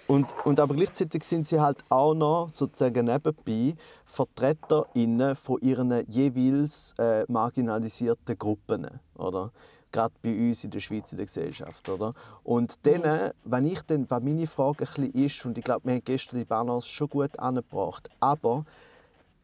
[0.07, 6.95] Und, und aber gleichzeitig sind sie halt auch noch sozusagen nebenbei VertreterInnen von ihren jeweils
[6.99, 9.51] äh, marginalisierten Gruppen, oder?
[9.93, 12.15] Gerade bei uns in der Schweiz in der Gesellschaft, oder?
[12.43, 15.95] Und dann, wenn ich dann, was meine Frage ein bisschen ist, und ich glaube, wir
[15.95, 18.65] haben gestern die Balance schon gut angebracht, aber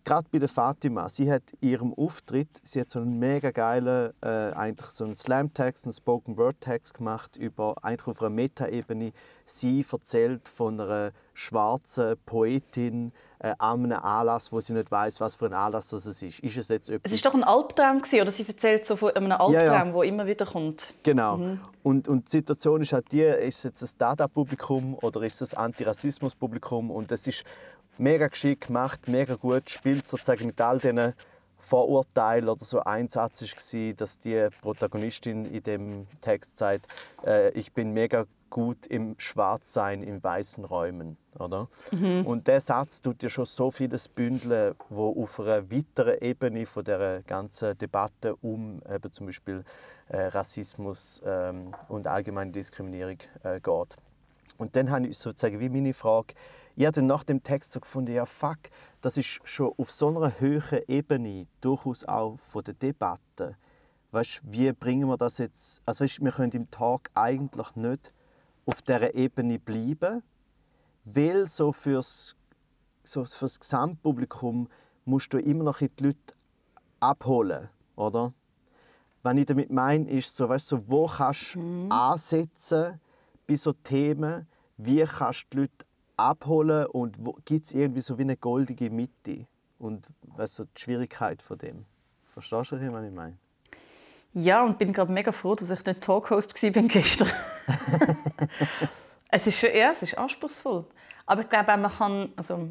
[0.05, 4.13] gerade bei der Fatima, sie hat in ihrem Auftritt, sie hat so einen mega geilen,
[4.23, 9.13] äh, eigentlich so einen Slam-Text, einen Spoken-Word-Text gemacht über, eigentlich auf einer Meta-Ebene.
[9.45, 15.35] Sie erzählt von einer schwarzen Poetin äh, an einem Anlass, wo sie nicht weiß, was
[15.35, 16.23] für ein Anlass das ist.
[16.23, 17.11] Ist es jetzt etwas...
[17.11, 19.85] Es ist doch ein Albtraum gewesen, oder sie erzählt so von einem Albtraum, Ja, ja.
[19.85, 20.95] der immer wieder kommt.
[21.03, 21.39] Genau.
[21.39, 21.61] Mhm.
[21.83, 25.55] Und, und die Situation ist halt die, ist es jetzt ein Dada-Publikum oder ist es
[25.55, 26.91] ein Antirassismus-Publikum?
[26.91, 27.45] Und es ist
[28.01, 31.13] mega geschickt gemacht, mega gut, spielt sozusagen mit all diesen
[31.59, 36.87] Vorurteilen oder so ein Satz war, dass die Protagonistin in dem Text sagt,
[37.25, 41.69] äh, ich bin mega gut im Schwarzsein in weißen Räumen, oder?
[42.25, 46.83] Und der Satz tut ja schon so vieles bündeln, wo auf einer weiteren Ebene von
[46.83, 49.63] der ganzen Debatte um eben zum Beispiel
[50.09, 53.97] äh, Rassismus ähm, und allgemeine Diskriminierung äh, geht.
[54.59, 56.35] Und dann habe ich sozusagen wie meine Frage,
[56.77, 58.59] ich habe dann nach dem Text so gefunden, ja fuck,
[59.01, 63.57] das ist schon auf so einer höheren Ebene durchaus auch von der Debatte.
[64.13, 65.83] Weißt, wie bringen wir das jetzt?
[65.87, 68.13] Also weißt, wir können im Tag eigentlich nicht
[68.67, 70.23] auf dieser Ebene bleiben,
[71.05, 72.37] weil so fürs,
[73.05, 74.69] so fürs Gesamtpublikum
[75.05, 76.35] musst du immer noch die Leute
[76.99, 78.33] abholen, oder?
[79.23, 81.93] Was ich damit meine, ist so, weißt, so wo kannst du mhm.
[81.93, 83.01] ansetzen
[83.47, 85.87] bei so Themen, wie kannst du die Leute
[86.21, 89.47] abholen und gibt es irgendwie so wie eine goldige Mitte
[89.79, 91.87] und was so die Schwierigkeit von dem.
[92.33, 93.37] Verstehst du, was ich meine?
[94.33, 97.29] Ja, und bin gerade mega froh, dass ich nicht Talkhost war gestern.
[99.31, 100.85] es ist ja, es ist anspruchsvoll.
[101.27, 102.69] Aber ich glaube, man kann, also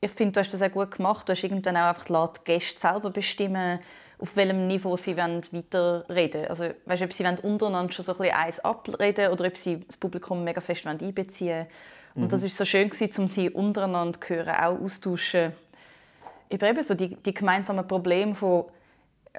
[0.00, 1.28] ich finde, du hast das auch gut gemacht.
[1.28, 3.78] Du hast irgendwann auch einfach die Gäste selber bestimmen,
[4.18, 6.48] auf welchem Niveau sie weiterreden wollen.
[6.48, 9.96] Also, weißt, ob sie untereinander schon so ein bisschen eins abreden oder ob sie das
[9.96, 11.66] Publikum mega fest einbeziehen wollen.
[12.16, 12.28] Und mhm.
[12.28, 15.52] das war so schön, um sie untereinander zu hören, auch austauschen.
[16.50, 18.64] Über eben so die, die gemeinsamen Probleme von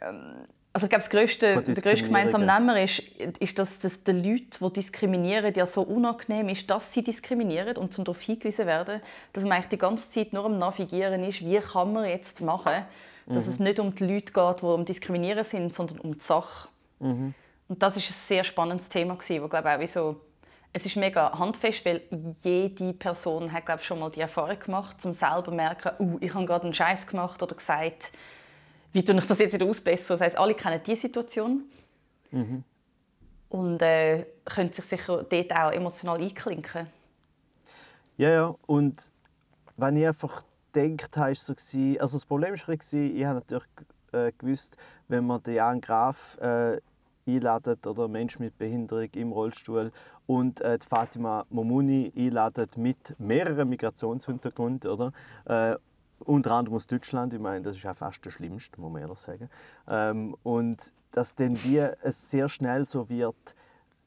[0.02, 3.00] ähm, also ich glaube, das grösste, der grösste gemeinsame Nenner ist,
[3.40, 7.94] ist dass das den Leuten, die diskriminieren, ja so unangenehm ist, dass sie diskriminieren und
[7.94, 9.02] zum darauf hingewiesen werden,
[9.34, 12.86] dass man eigentlich die ganze Zeit nur am Navigieren ist, wie kann man jetzt machen,
[13.26, 13.52] dass mhm.
[13.52, 16.68] es nicht um die Leute geht, die am Diskriminieren sind, sondern um die Sache.
[17.00, 17.34] Mhm.
[17.70, 20.18] Und das ist ein sehr spannendes Thema gewesen, wo glaube auch so
[20.78, 22.04] es ist mega handfest, weil
[22.44, 26.34] jede Person hat glaube schon mal die Erfahrung gemacht, um selber zu merken, uh, ich
[26.36, 28.12] habe gerade einen Scheiß gemacht oder gesagt,
[28.92, 30.20] wie tue ich das jetzt wieder ausbessern?
[30.20, 31.64] Das heißt, alle kennen diese Situation
[32.30, 32.64] mhm.
[33.50, 36.88] und äh, können sich sicher dort auch emotional einklinken.
[38.18, 38.56] Ja, ja.
[38.68, 39.12] Und
[39.78, 43.68] wenn ich einfach gedacht habe, so gewesen, also das Problem war, ich habe natürlich
[44.12, 46.80] äh, gewusst, wenn man den Jan Graf äh,
[47.28, 49.92] einladet oder Mensch mit Behinderung im Rollstuhl
[50.28, 55.12] und äh, Fatima Momuni einladet mit mehreren Migrationshintergründen, oder?
[55.46, 55.78] Äh,
[56.20, 59.20] unter anderem aus Deutschland, ich meine, das ist auch fast das Schlimmste, muss man ehrlich
[59.20, 59.50] sagen.
[59.88, 63.56] Ähm, und dass dann wie es sehr schnell so wird,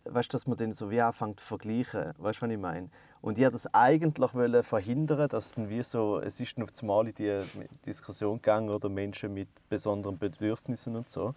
[0.04, 2.90] weißt, dass man dann so wie anfängt zu vergleichen, weißt du, was ich meine?
[3.22, 7.06] Und ich wollte das eigentlich verhindern, dass dann wie so, es ist dann auf einmal
[7.06, 7.44] in die
[7.84, 11.34] Diskussion gegangen oder Menschen mit besonderen Bedürfnissen und so.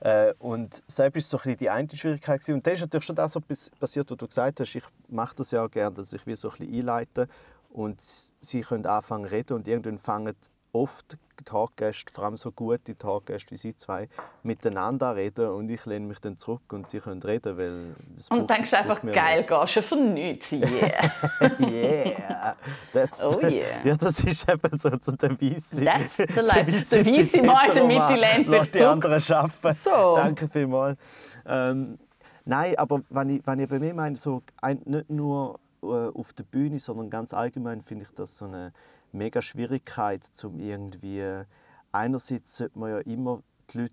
[0.00, 2.46] Äh, und selbst war so ein die eine Schwierigkeit.
[2.48, 3.42] Und dann ist natürlich schon das was
[3.78, 4.74] passiert, was du gesagt hast.
[4.74, 7.28] Ich mache das ja auch gerne, dass ich wie so ein bisschen einleite
[7.70, 10.34] und sie können anfangen zu reden und irgendwann fangen
[10.72, 14.08] oft Taggäste, vor allem so gute Taggäste wie Sie zwei,
[14.42, 17.94] miteinander reden und ich lehne mich dann zurück und Sie können reden, weil
[18.30, 20.68] Und braucht, denkst einfach, geil, gehst du für nichts, yeah.
[21.60, 22.56] yeah.
[22.92, 23.64] That's, oh yeah.
[23.84, 25.84] Ja, das ist eben so, so der Weisse.
[25.84, 26.94] That's the life.
[26.94, 28.72] Der Weisse Mann in der Mitte lehnt sich zurück.
[28.72, 29.78] die anderen arbeiten.
[29.82, 30.16] So.
[30.16, 30.98] Danke vielmals.
[31.46, 31.98] Ähm,
[32.44, 34.42] nein, aber wenn ich, wenn ich bei mir meine, so,
[34.84, 38.72] nicht nur äh, auf der Bühne, sondern ganz allgemein finde ich das so eine
[39.12, 41.44] mega Schwierigkeit, zum irgendwie
[41.92, 43.92] einerseits sollte man ja immer die Leute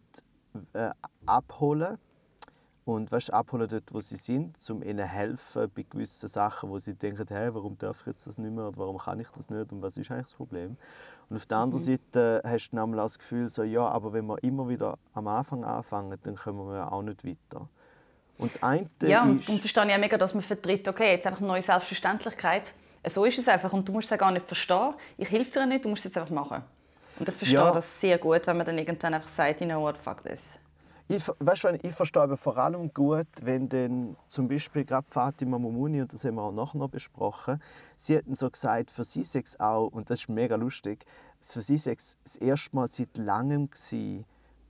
[0.73, 0.91] äh,
[1.25, 1.97] abholen
[2.86, 6.95] und weißt, abholen dort, wo sie sind, um ihnen helfen bei gewissen Sachen, wo sie
[6.95, 9.71] denken, hey, warum darf ich jetzt das nicht mehr oder warum kann ich das nicht
[9.71, 10.77] und was ist eigentlich das Problem?
[11.30, 11.86] Und auf der anderen mhm.
[11.86, 15.27] Seite hast du dann auch das Gefühl, so, ja, aber wenn wir immer wieder am
[15.27, 17.67] Anfang anfangen, dann kommen wir ja auch nicht weiter.
[18.38, 19.49] Und das eine ja, und, ist...
[19.49, 22.73] und verstehe ich auch mega, dass man vertritt, okay, jetzt einfach eine neue Selbstverständlichkeit
[23.10, 24.93] so ist es einfach und du musst es gar nicht verstehen.
[25.17, 26.63] Ich helfe dir nicht, du musst es jetzt einfach machen.
[27.20, 27.72] Und ich verstehe ja.
[27.72, 30.60] das sehr gut, wenn man dann irgendwann einfach sagt, you know what, fuck this.
[31.10, 35.58] Ich, weißt du, ich verstehe aber vor allem gut, wenn dann zum Beispiel gerade Fatima
[35.58, 37.62] Momuni, und das haben wir auch nachher noch besprochen,
[37.96, 41.06] sie hatten so gesagt, für sie sei es auch, und das ist mega lustig,
[41.39, 44.26] für sie sei es das erste Mal seit langem gewesen,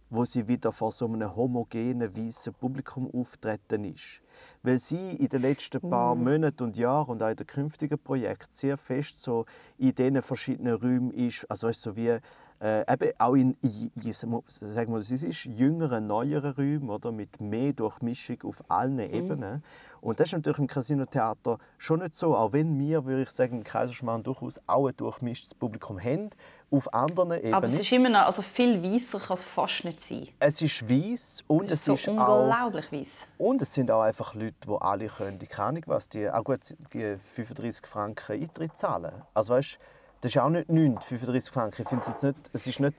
[0.09, 4.21] wo sie wieder vor so einem homogenen, weißen Publikum auftreten ist
[4.63, 6.23] weil sie in den letzten paar mhm.
[6.23, 9.45] Monaten und Jahren und auch in den künftigen Projekten sehr fest so
[9.77, 12.17] in diesen verschiedenen Räumen ist, also so wie
[12.59, 17.71] äh, eben auch in, in, sagen wir, es ist jüngeren, neueren Räumen oder mit mehr
[17.73, 19.13] Durchmischung auf allen mhm.
[19.13, 19.63] Ebenen.
[20.01, 23.57] Und das ist natürlich im Casino-Theater schon nicht so, auch wenn wir, würde ich sagen,
[23.57, 26.29] im Kaiserschmarrn durchaus auch ein durchmischtes Publikum haben
[26.69, 27.53] auf anderen Ebenen.
[27.53, 30.27] Aber es ist immer noch, also viel weißer kann es fast nicht sein.
[30.39, 33.27] Es ist weiß und es ist, so ist unglaublich weiß.
[33.37, 36.75] Und es sind auch einfach Leute, die alle können, die keine was, die auch gut
[36.93, 39.13] die 35 Franken Eintritt zahlen.
[39.33, 39.79] Also weißt,
[40.21, 41.81] das ist auch nicht 9, 35 Franken.
[41.83, 42.95] Ich finde es jetzt nicht, es ist nicht,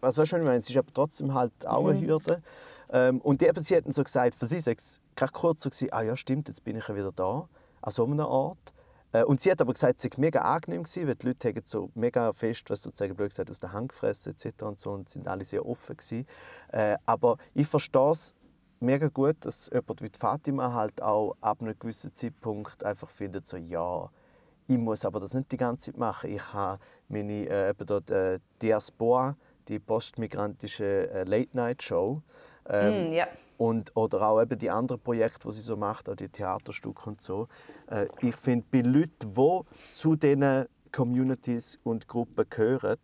[0.00, 0.58] also weißt du, was ich meine?
[0.58, 2.06] Es ist aber trotzdem halt auch eine mhm.
[2.06, 2.42] Hürde.
[2.90, 5.70] Ähm, und die, eben, sie hatten so gesagt, für sie war es gerade kurz so,
[5.70, 7.48] gewesen, ah ja stimmt, jetzt bin ich ja wieder da,
[7.80, 8.74] an so einem Ort.
[9.12, 11.62] Äh, und sie hat aber gesagt, es sei mega angenehm gewesen, weil die Leute haben
[11.64, 14.62] so mega fest, was sozusagen blöd gesagt, aus der Hand gefressen etc.
[14.62, 16.26] und so und sind alle sehr offen gewesen.
[16.72, 18.34] Äh, aber ich verstehe es
[18.80, 23.56] mega gut, dass jemand wie Fatima halt auch ab einem gewissen Zeitpunkt einfach findet, so
[23.56, 24.10] ja,
[24.68, 26.30] ich muss aber das nicht die ganze Zeit machen.
[26.30, 29.36] Ich habe meine äh, eben dort, äh, Diaspora,
[29.68, 32.20] die postmigrantische äh, Late-Night-Show.
[32.68, 33.28] Ähm, Mm, ja.
[33.58, 37.20] Und, oder auch eben die anderen Projekte, die sie so macht, auch die Theaterstücke und
[37.20, 37.48] so.
[37.90, 42.98] Äh, ich finde, bei Leuten, die zu diesen Communities und Gruppen gehören,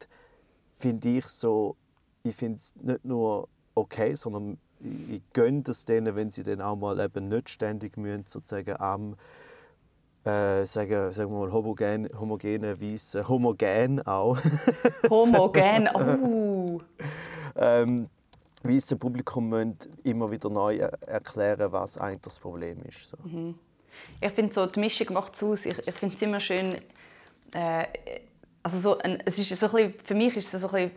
[0.72, 1.76] finde ich so,
[2.22, 6.60] ich finde es nicht nur okay, sondern ich, ich gönne es denen, wenn sie dann
[6.60, 9.16] auch mal eben nicht ständig müssen, sozusagen am
[10.24, 14.38] äh, sagen, sagen wir mal homogen, homogene Weise, homogen auch,
[15.10, 15.88] Homogen.
[15.94, 16.80] Oh.
[17.56, 18.08] ähm,
[18.64, 23.08] weiße Publikum müssen immer wieder neu er- erklären, was eigentlich das Problem ist.
[23.08, 23.16] So.
[24.20, 25.66] Ich finde so, die Mischung macht es aus.
[25.66, 26.74] Ich, ich finde es immer schön.
[27.52, 27.84] Äh,
[28.62, 30.90] also so ein, es ist so ein bisschen, für mich ist es so ein bisschen,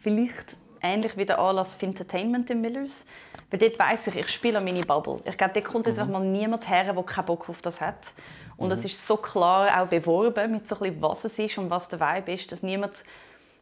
[0.00, 3.06] vielleicht ähnlich wie der Anlass für Entertainment in Millers.
[3.50, 5.20] Weil dort weiss ich, ich spiele an meine Bubble.
[5.24, 8.12] Ich glaube, dort kommt jetzt einfach mal niemand her, der keinen Bock auf das hat.
[8.56, 11.70] Und es ist so klar auch beworben, mit so ein bisschen, was es ist und
[11.70, 13.04] was der Vibe ist, dass niemand,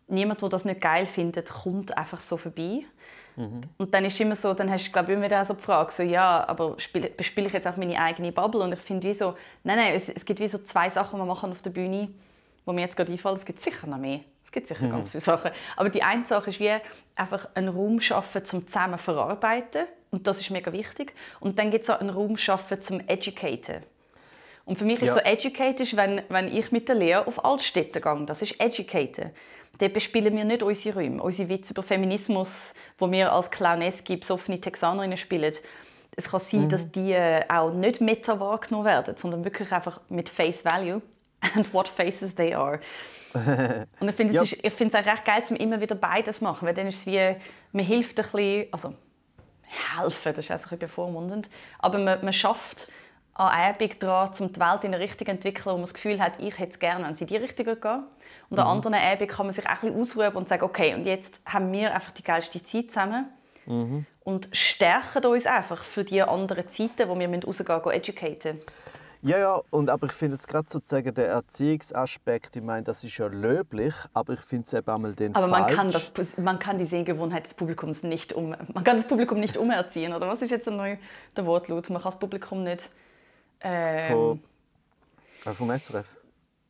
[0.09, 2.85] niemand, der das nicht geil findet, kommt einfach so vorbei.
[3.37, 5.91] Und dann ist immer so, dann hast du glaube ich, immer wieder so die Frage,
[5.91, 8.61] so, ja, aber spiele, bespiele ich jetzt auch meine eigene Bubble?
[8.63, 11.23] Und ich finde wie so, nein, nein, es, es gibt wie so zwei Sachen, die
[11.23, 12.09] wir machen auf der Bühne,
[12.67, 13.37] wo mir jetzt gerade einfallen.
[13.37, 14.21] Es gibt sicher noch mehr.
[14.45, 15.51] Es gibt sicher ganz viele Sachen.
[15.77, 16.73] Aber die eine Sache ist wie
[17.17, 19.87] einfach einen Raum schaffen zum zusammen verarbeiten.
[20.11, 21.15] Und das ist mega wichtig.
[21.41, 23.83] Und dann gibt es auch einen Raum schaffen zum Educaten.
[24.65, 25.15] Und für mich ist Ja.
[25.15, 28.25] so Educated, wenn, wenn ich mit der Lea auf Altstädte gehe.
[28.27, 29.31] Das ist Educated.
[29.79, 31.23] Dort bespielen wir nicht unsere Räume.
[31.23, 35.53] Unsere Witze über Feminismus, wo wir als Clowneski besoffene Texanerinnen spielen.
[36.15, 40.29] Es kann sein, dass die äh, auch nicht meta wahrgenommen werden, sondern wirklich einfach mit
[40.29, 41.01] Face Value
[41.55, 42.81] and what faces they are.
[43.99, 44.43] Und ich finde Ja.
[44.43, 46.75] es ist- ich finde es eigentlich recht geil, um immer wieder beides zu machen, weil
[46.75, 47.35] dann ist es wie,
[47.73, 48.95] man hilft ein bisschen, also
[49.97, 52.89] helfen, das ist auch ein bisschen bevormundend, aber man, man schafft
[53.35, 56.21] an Abend daran, um die Welt in eine Richtung zu entwickeln, wo man das Gefühl
[56.21, 58.05] hat, ich hätte es gerne, wenn sie in die Richtung gehen.
[58.53, 61.07] Und an anderen Abend kann man sich auch ein bisschen ausruhen und sagen, okay, und
[61.07, 63.27] jetzt haben wir einfach die geilste Zeit zusammen
[64.25, 68.59] und stärken uns einfach für die anderen Zeiten, wo wir rausgehen müssen, educaten.
[69.23, 73.17] Ja, ja, und, aber ich finde jetzt gerade sozusagen der Erziehungsaspekt, ich meine, das ist
[73.17, 75.77] ja löblich, aber ich finde es eben einmal den Aber man falsch.
[75.77, 79.57] kann, das, man kann die Sehgewohnheit des Publikums nicht um, man kann das Publikum nicht
[79.57, 80.99] umerziehen, oder was ist jetzt der neue
[81.37, 81.89] der Wortlaut?
[81.89, 82.91] Man kann das Publikum nicht
[83.61, 84.41] ähm, Von,
[85.47, 86.17] äh, vom SRF.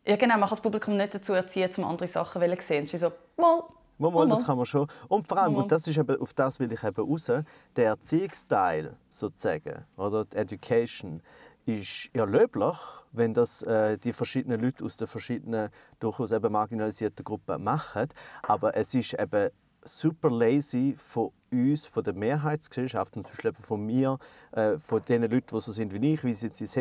[0.04, 2.82] Ja, genau, man kann das Publikum nicht dazu erziehen, um andere Sachen zu sehen.
[2.82, 3.62] Es ist wie so, mal,
[3.98, 4.88] Mal, mal, das kann man schon.
[5.06, 7.30] Und vor allem, und das ist eben, auf das will ich eben raus,
[7.76, 11.22] der Erziehungsteil sozusagen, oder die Education,
[11.66, 12.76] ist ja löblich,
[13.12, 18.08] wenn das äh, die verschiedenen Leute aus den verschiedenen, durchaus eben marginalisierten Gruppen machen.
[18.42, 19.50] Aber es ist eben
[19.84, 24.18] super lazy von uns, von der Mehrheitsgesellschaft, und zum Beispiel von mir,
[24.52, 26.76] äh, von den Leuten, die so sind wie ich, wie sie jetzt ins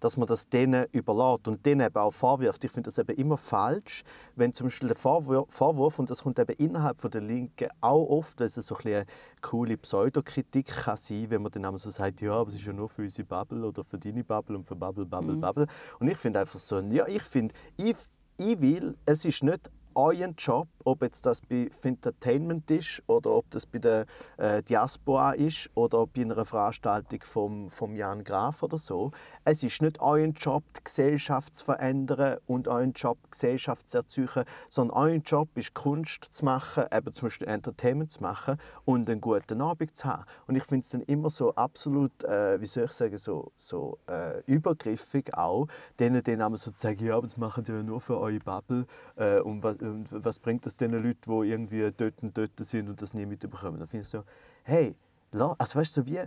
[0.00, 2.62] dass man das denen überlässt und denen eben auch vorwirft.
[2.64, 4.04] Ich finde das eben immer falsch,
[4.36, 8.06] wenn zum Beispiel der Vorwurf, Vorwurf und das kommt eben innerhalb von der Linken auch
[8.08, 9.06] oft, weil es so ein bisschen eine
[9.42, 12.72] coole Pseudokritik kann sein, wenn man dann einmal so sagt, ja, aber es ist ja
[12.72, 15.66] nur für unsere Bubble oder für deine Bubble und für Bubble, Bubble, Bubble.
[15.98, 17.96] Und ich finde einfach so, ja, ich finde, ich,
[18.36, 23.50] ich will, es ist nicht euer Job, ob jetzt das bei Entertainment ist oder ob
[23.50, 24.06] das bei der
[24.38, 29.10] äh, Diaspora ist oder bei einer Veranstaltung vom, vom Jan Graf oder so.
[29.50, 33.98] Es ist nicht euer Job, die Gesellschaft zu verändern und euer Job, die Gesellschaft zu
[33.98, 39.10] erzeugen, sondern euer Job ist, Kunst zu machen, eben zum Beispiel Entertainment zu machen und
[39.10, 40.22] einen guten Abend zu haben.
[40.46, 43.98] Und ich finde es dann immer so absolut, äh, wie soll ich sagen, so, so
[44.06, 45.66] äh, übergriffig auch,
[45.98, 48.38] denen dann einmal so zu sagen, ja, aber das machen die ja nur für eure
[48.38, 48.86] Bubble
[49.16, 52.88] äh, und, was, und was bringt das den Leuten, die irgendwie dort und dort sind
[52.88, 53.80] und das nie mitbekommen.
[53.80, 54.22] Dann finde ich so,
[54.62, 54.94] hey,
[55.32, 56.22] also weißt du, so wie,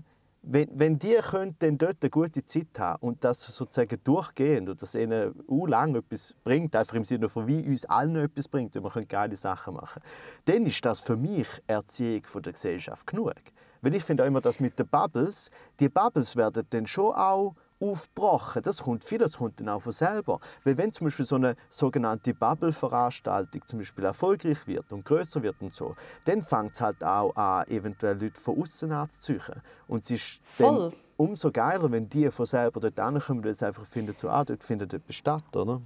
[0.46, 4.82] wenn, wenn die können dann dort eine gute Zeit haben und das sozusagen durchgehend und
[4.82, 8.76] das ihnen u lang etwas bringt, einfach im Sinne von wie uns allen etwas bringt,
[8.76, 10.02] wenn wir können geile Sachen machen
[10.46, 13.34] dann ist das für mich Erziehung von der Gesellschaft genug.
[13.82, 17.56] Weil ich finde auch immer, dass mit den Bubbles, die Bubbles werden dann schon auch
[17.92, 18.62] aufgebrochen.
[18.64, 20.40] Das kommt, vieles kommt dann auch von selber.
[20.64, 25.56] Weil wenn zum Beispiel so eine sogenannte Bubble-Veranstaltung zum Beispiel erfolgreich wird und größer wird
[25.62, 29.62] und so, dann fängt es halt auch an, eventuell Leute von außen anzuziehen.
[29.88, 30.92] Und es ist Voll.
[30.92, 34.44] dann umso geiler, wenn die von selber dort ankommen, weil sie einfach finden, so, ah,
[34.44, 35.82] dort findet etwas statt, oder?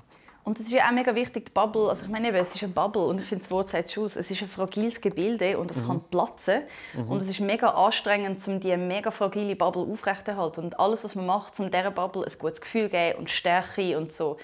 [0.47, 2.63] Und es ist ja auch mega wichtig, die Bubble, also ich meine eben, es ist
[2.63, 5.57] eine Bubble und ich finde das Wort sagt schon aus, es ist ein fragiles Gebilde
[5.57, 6.61] und es kann platzen.
[7.09, 11.25] Und es ist mega anstrengend, um diese mega fragile Bubble aufrechterhalten und alles, was man
[11.25, 14.37] macht, um dieser Bubble ein gutes Gefühl zu geben und Stärke und so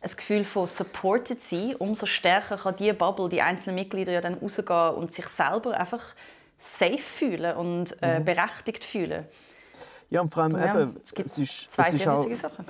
[0.00, 4.34] ein Gefühl von supported sein, umso stärker kann diese Bubble, die einzelnen Mitglieder ja dann
[4.34, 6.14] rausgehen und sich selber einfach
[6.56, 9.26] safe fühlen und äh, berechtigt fühlen.
[10.10, 12.36] Ja, und vor allem Ja, eben, es gibt es ist, zwei es ist auch, wichtige
[12.36, 12.64] Sachen.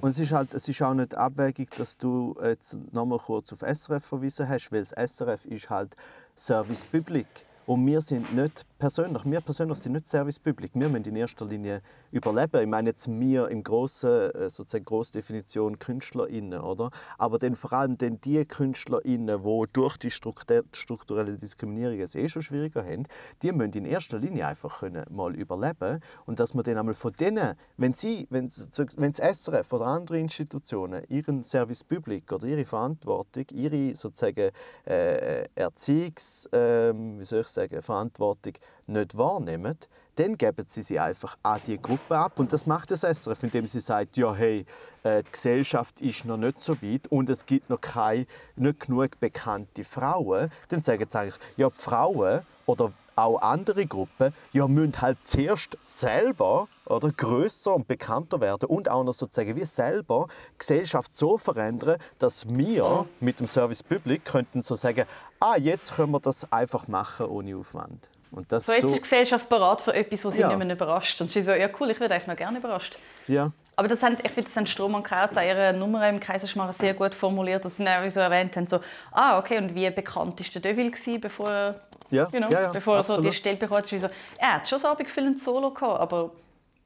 [0.00, 3.60] Und es ist halt, es ist auch nicht abwegig, dass du jetzt nochmal kurz auf
[3.60, 5.96] SRF verwiesen hast, weil das SRF ist halt
[6.36, 7.26] Service Public.
[7.66, 10.72] Und wir sind nicht persönlich, wir persönlich sind nicht Service Public.
[10.74, 12.60] Wir müssen in erster Linie überleben.
[12.60, 16.90] Ich meine jetzt wir im grossen, äh, sozusagen Grossdefinition KünstlerInnen, oder?
[17.18, 22.42] Aber dann vor allem dann die KünstlerInnen, die durch die strukturelle Diskriminierung es eh schon
[22.42, 23.04] schwieriger haben,
[23.42, 27.12] die müssen in erster Linie einfach können mal überleben und dass man dann einmal von
[27.12, 28.50] denen, wenn sie, wenn,
[28.96, 34.50] wenn das SRF oder andere Institutionen ihren Service Public oder ihre Verantwortung, ihre sozusagen
[34.86, 38.54] äh, Erziehungs, äh, wie soll ich sagen, Verantwortung
[38.86, 39.78] nicht wahrnehmen,
[40.16, 42.38] dann geben sie sie einfach an die Gruppe ab.
[42.38, 44.64] Und das macht das SRF, indem sie sagt, ja hey,
[45.02, 49.18] äh, die Gesellschaft ist noch nicht so weit und es gibt noch keine, nicht genug
[49.20, 50.50] bekannte Frauen.
[50.68, 55.78] Dann sagen sie eigentlich, ja die Frauen oder auch andere Gruppen ja, müssen halt zuerst
[55.82, 61.38] selber oder größer und bekannter werden und auch noch sozusagen wie selber die Gesellschaft so
[61.38, 65.06] verändern, dass wir mit dem Service Public könnten so sagen,
[65.38, 68.10] ah, jetzt können wir das einfach machen ohne Aufwand.
[68.34, 68.86] Und das so jetzt so...
[68.88, 70.48] ist die Gesellschaft bereit für etwas, was sie ja.
[70.48, 71.20] nicht mehr überrascht.
[71.20, 72.98] Und sie so, ja cool, ich würde eigentlich noch gerne überrascht.
[73.26, 73.52] Ja.
[73.76, 76.94] Aber das haben, ich finde, das haben Strom und Krautz ihre Nummer im Kaiserschmarrn sehr
[76.94, 78.80] gut formuliert, dass sie dann so erwähnt haben, so,
[79.10, 81.80] ah, okay, und wie bekannt war der Deville, bevor er,
[82.10, 82.28] ja.
[82.32, 83.86] you know, ja, ja, bevor er so die Stelle bekommen hat?
[83.86, 84.08] So,
[84.38, 86.30] er hat schon so ein Solo gehabt, aber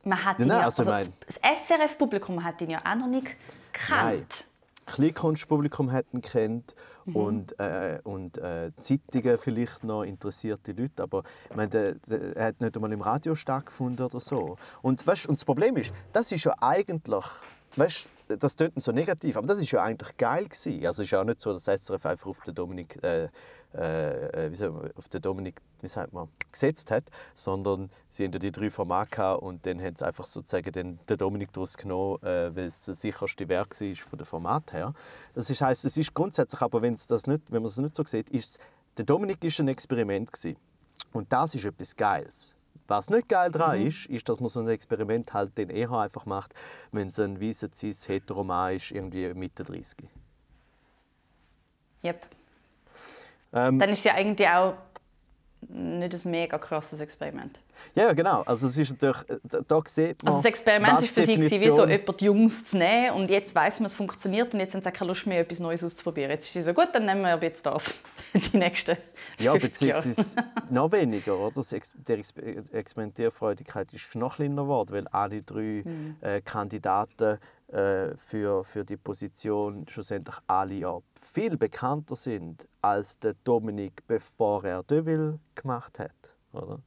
[0.04, 1.36] man hat ihn ja, also, also das
[1.66, 3.36] SRF-Publikum hat ihn ja auch noch nicht
[3.72, 4.44] gekannt.
[4.86, 6.74] Kleinkunstpublikum hat ihn kennt
[7.08, 7.16] mhm.
[7.16, 12.46] und, äh, und äh, Zeitungen vielleicht noch interessierte Leute, aber ich meine, der, der, er
[12.46, 14.56] hat nicht einmal im Radio stattgefunden oder so.
[14.82, 17.24] Und, weißt, und das Problem ist, das ist ja eigentlich,
[17.76, 20.84] weißt, das klingt so negativ, aber das ist ja eigentlich geil gewesen.
[20.86, 23.28] Also es ist ja auch nicht so, dass SRF einfach auf den Dominik äh,
[23.74, 27.04] äh, äh, wie man, auf den Dominik wie sagt man, gesetzt hat,
[27.34, 31.52] sondern sie haben die drei Formate und dann haben sie einfach sozusagen den, den Dominik
[31.52, 34.94] daraus genommen, äh, weil es das sicherste Werk war von dem Format her.
[35.34, 38.04] Das ist, heisst, es ist grundsätzlich, aber wenn, das nicht, wenn man es nicht so
[38.04, 38.58] sieht, ist
[38.96, 40.56] der Dominik ist ein Experiment gewesen.
[41.12, 42.56] und das ist etwas Geiles.
[42.88, 43.86] Was nicht geil daran mhm.
[43.86, 46.54] ist, ist, dass man so ein Experiment halt den eher einfach macht,
[46.90, 50.08] wenn es ein weißer cis heteroman ist, irgendwie Mitte 30.
[52.02, 52.37] Yep.
[53.52, 54.74] Ähm, Dann ist es ja eigentlich auch
[55.60, 57.60] nicht ein mega krasses Experiment.
[57.94, 58.42] Ja, genau.
[58.42, 61.58] Also es ist natürlich, da, da sieht man, Also das Experiment ist für sie wie
[61.58, 64.92] so jemand Jungs zu nehmen und jetzt weiß man, es funktioniert und jetzt haben sie
[64.92, 66.30] keine Lust mehr, etwas Neues auszuprobieren.
[66.30, 67.92] Jetzt ist sie so, gut, dann nehmen wir aber jetzt das,
[68.34, 68.96] die nächsten
[69.38, 70.36] Ja, beziehungsweise
[70.70, 71.54] noch weniger, oder?
[71.56, 72.32] Das Ex der Ex
[72.72, 76.16] Experimentierfreudigkeit ist noch kleiner geworden, weil alle drei mhm.
[76.20, 77.38] äh, Kandidaten
[77.68, 84.64] äh, für, für die Position schlussendlich alle ja viel bekannter sind als der Dominik, bevor
[84.64, 86.80] er Deville gemacht hat, oder?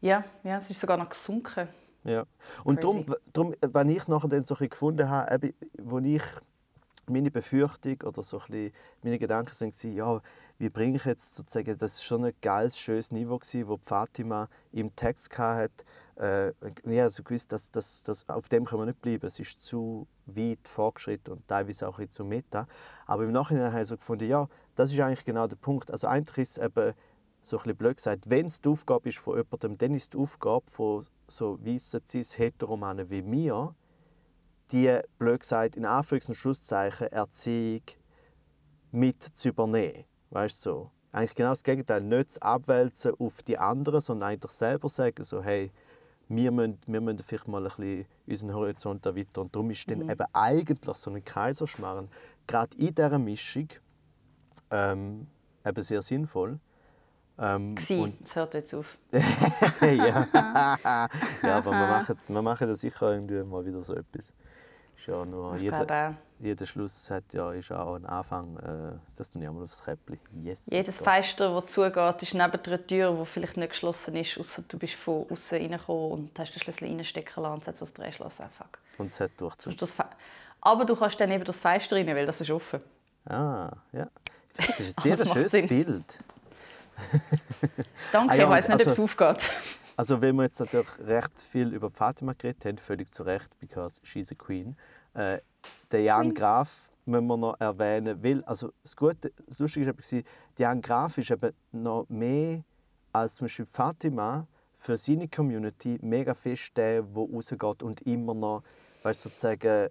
[0.00, 1.68] Ja, ja, es ist sogar noch gesunken.
[2.04, 2.24] Ja.
[2.64, 6.22] Und darum, darum, wenn ich nachher dann so ein gefunden habe, wo ich
[7.06, 10.20] meine Befürchtung oder so ein meine Gedanken waren, ja,
[10.58, 14.48] wie bringe ich jetzt sozusagen, das ist schon ein geiles, schönes Niveau gewesen, wo Fatima
[14.72, 15.84] im Text hatte,
[16.20, 16.52] äh,
[16.84, 19.26] ja, also gewusst, dass, dass, dass auf dem können wir nicht bleiben.
[19.26, 22.66] Es ist zu weit fortgeschritten und teilweise auch zu meta.
[23.06, 24.46] Aber im Nachhinein habe ich so gefunden, ja,
[24.76, 25.90] das ist eigentlich genau der Punkt.
[25.90, 26.92] Also eigentlich ist es eben
[27.40, 30.70] so ein blöd gesagt, wenn es die Aufgabe ist von jemandem, dann ist die Aufgabe
[30.70, 33.74] von so weißen cis heteromanen wie mir,
[34.72, 37.82] die, blöd gesagt, in Anführungs- und Schlusszeichen Erziehung
[38.92, 40.04] mit zu übernehmen.
[40.28, 40.90] Weißt du so?
[41.12, 42.02] Eigentlich genau das Gegenteil.
[42.02, 45.72] Nicht zu abwälzen auf die anderen, sondern eigentlich selber sagen, so, hey,
[46.30, 49.44] wir müssen, wir müssen vielleicht mal ein bisschen unseren Horizont erweitern.
[49.44, 50.00] Und darum ist mhm.
[50.06, 52.08] dann eben eigentlich so ein Kaiserschmarrn
[52.46, 53.68] gerade in dieser Mischung
[54.70, 55.26] ähm,
[55.64, 56.58] eben sehr sinnvoll.
[57.38, 58.96] Ähm, und es hört jetzt auf.
[59.80, 60.28] ja.
[61.42, 64.32] ja, aber wir machen, wir machen da sicher irgendwie mal wieder so etwas.
[65.00, 68.58] Ist ja nur jeder, jeder Schluss hat ja, ist auch ein Anfang.
[68.58, 70.18] Äh, das tue ich einmal aufs Käppli.
[70.42, 71.04] Yes, Jedes so.
[71.04, 74.92] Fenster, das zugeht, ist neben der Tür, die vielleicht nicht geschlossen ist, außer du bist
[74.96, 78.68] von außen reingekommen und hast den Schlüssel reinstecken lassen und setzt das Drehschloss einfach.
[78.98, 79.74] Und es hat Durchzug.
[80.60, 82.82] Aber du kannst dann eben das Fenster rein, weil das ist offen.
[83.24, 84.06] Ah, ja.
[84.54, 86.20] Das ist ein sehr schönes Bild.
[88.12, 89.50] Danke, ah, ich weiß nicht, also, ob es aufgeht.
[90.00, 94.00] Also, wenn wir jetzt natürlich recht viel über Fatima geredet haben, völlig zu Recht, because
[94.02, 94.74] she's a queen.
[95.12, 95.40] Äh,
[95.92, 100.22] der Jan Graf müssen wir noch erwähnen, weil, also das Gute, das Lustige war,
[100.58, 102.64] Jan Graf ist eben noch mehr
[103.12, 108.62] als zum Beispiel Fatima für seine Community mega fest der, der rausgeht und immer noch,
[109.02, 109.90] weißt, sozusagen,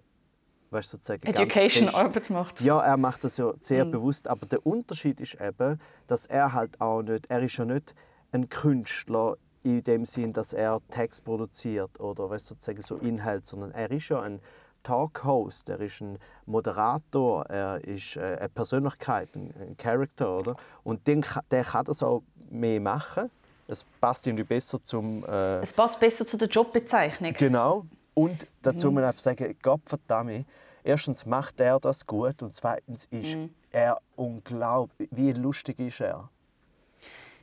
[0.70, 2.60] weißt, sozusagen Education-Arbeit macht.
[2.62, 3.92] Ja, er macht das ja sehr mhm.
[3.92, 7.94] bewusst, aber der Unterschied ist eben, dass er halt auch nicht, er ist ja nicht
[8.32, 13.72] ein Künstler in dem Sinn, dass er Text produziert oder weißt, sozusagen so Inhalt, sondern
[13.72, 14.40] er ist ja ein
[14.82, 20.56] Talk-Host, er ist ein Moderator, er ist äh, eine Persönlichkeit, ein, Character, oder?
[20.84, 23.30] Und den, der kann das auch mehr machen.
[23.68, 25.24] Es passt irgendwie besser zum...
[25.24, 27.34] Äh, es passt besser zu der Jobbezeichnung.
[27.34, 27.84] Genau.
[28.14, 30.44] Und dazu muss man einfach sagen, Gott verdammt,
[30.82, 33.50] erstens macht er das gut und zweitens ist mhm.
[33.70, 36.28] er unglaublich, wie lustig ist er.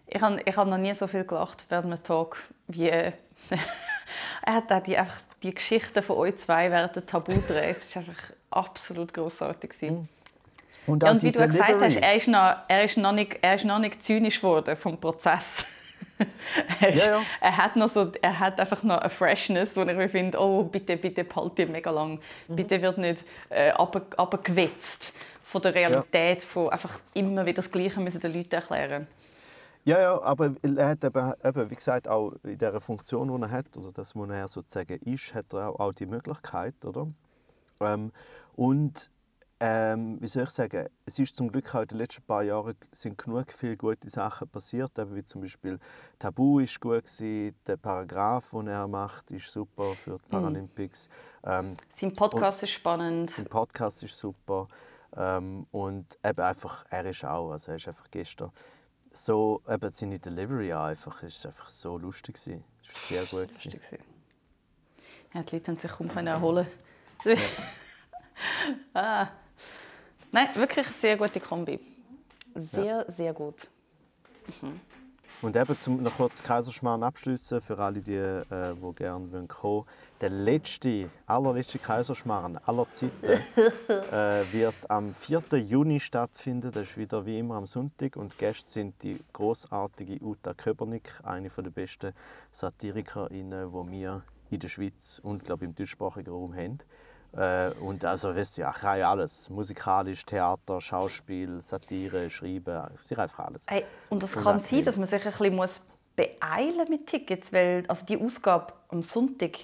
[0.08, 2.38] Ich habe ich hab noch nie so viel gelacht während einem Talk
[2.68, 2.90] wie
[4.42, 7.72] er hat auch die, einfach die Geschichten von euch zwei während der Tabu-Dreh.
[7.72, 9.72] Es war einfach absolut großartig.
[9.82, 10.08] Mhm.
[10.88, 11.58] Und, ja, und wie du Delivery.
[11.58, 14.76] gesagt hast, er ist, noch, er, ist noch nicht, er ist noch nicht zynisch geworden
[14.78, 15.66] vom Prozess.
[16.80, 17.22] er, ist, ja, ja.
[17.42, 20.96] er, hat noch so, er hat einfach noch eine Freshness, wo ich finde, oh, bitte,
[20.96, 22.20] bitte behalte mega lang.
[22.48, 22.56] Mhm.
[22.56, 28.22] Bitte wird nicht äh, abgewetzt von der Realität, von einfach immer wieder das Gleiche müssen
[28.22, 29.08] den Leuten erklären
[29.88, 33.52] ja, ja, aber er hat eben, eben, wie gesagt, auch in der Funktion, die er
[33.52, 37.08] hat, oder das, was er sozusagen ist, hat er auch, auch die Möglichkeit, oder?
[37.80, 38.12] Ähm,
[38.58, 39.10] und
[39.62, 42.76] ähm, wie soll ich sagen, es ist zum Glück auch in den letzten paar Jahren
[42.92, 45.80] sind genug viele gute Sachen passiert, eben wie zum Beispiel
[46.20, 50.30] Tabu ist gut gewesen, der Paragraph, den er macht, ist super für die mhm.
[50.30, 51.08] Paralympics.
[51.46, 53.32] Ähm, sein Podcast ist spannend.
[53.32, 54.68] Sein Podcast ist super
[55.16, 58.52] ähm, und eben einfach, er ist auch, also er ist einfach gestern
[59.18, 62.64] so, eben seine Delivery einfach, ist einfach so lustig gewesen.
[62.82, 63.80] Ist sehr gut gewesen.
[65.34, 66.68] Ja, die Leute haben sich kaum erholen.
[67.26, 67.36] Ja.
[68.94, 69.28] ah.
[70.32, 71.80] Nein, wirklich eine sehr gute Kombi.
[72.56, 73.12] Sehr, ja.
[73.12, 73.70] sehr gut.
[74.62, 74.80] Mhm.
[75.40, 79.86] Und eben, zum noch kurz Kaiserschmarrn abschließen für alle, die, äh, die gerne kommen wollen.
[80.20, 83.14] Der letzte, allerletzte Kaiserschmarrn aller Zeiten
[83.88, 85.44] äh, wird am 4.
[85.60, 86.72] Juni stattfinden.
[86.72, 88.16] Das ist wieder wie immer am Sonntag.
[88.16, 92.14] Und Gäste sind die großartige Uta Köbernick, eine der besten
[92.50, 96.80] Satirikerinnen, die wir in der Schweiz und glaube im deutschsprachigen Raum haben.
[97.36, 99.50] Äh, und also, weißt du, ja, ich kann ja alles.
[99.50, 103.66] Musikalisch, Theater, Schauspiel, Satire, Schreiben, sie einfach alles.
[103.68, 107.86] Hey, und es kann sein, dass man sich ein bisschen muss beeilen mit Tickets, weil
[107.88, 109.60] also die Ausgabe am Sonntag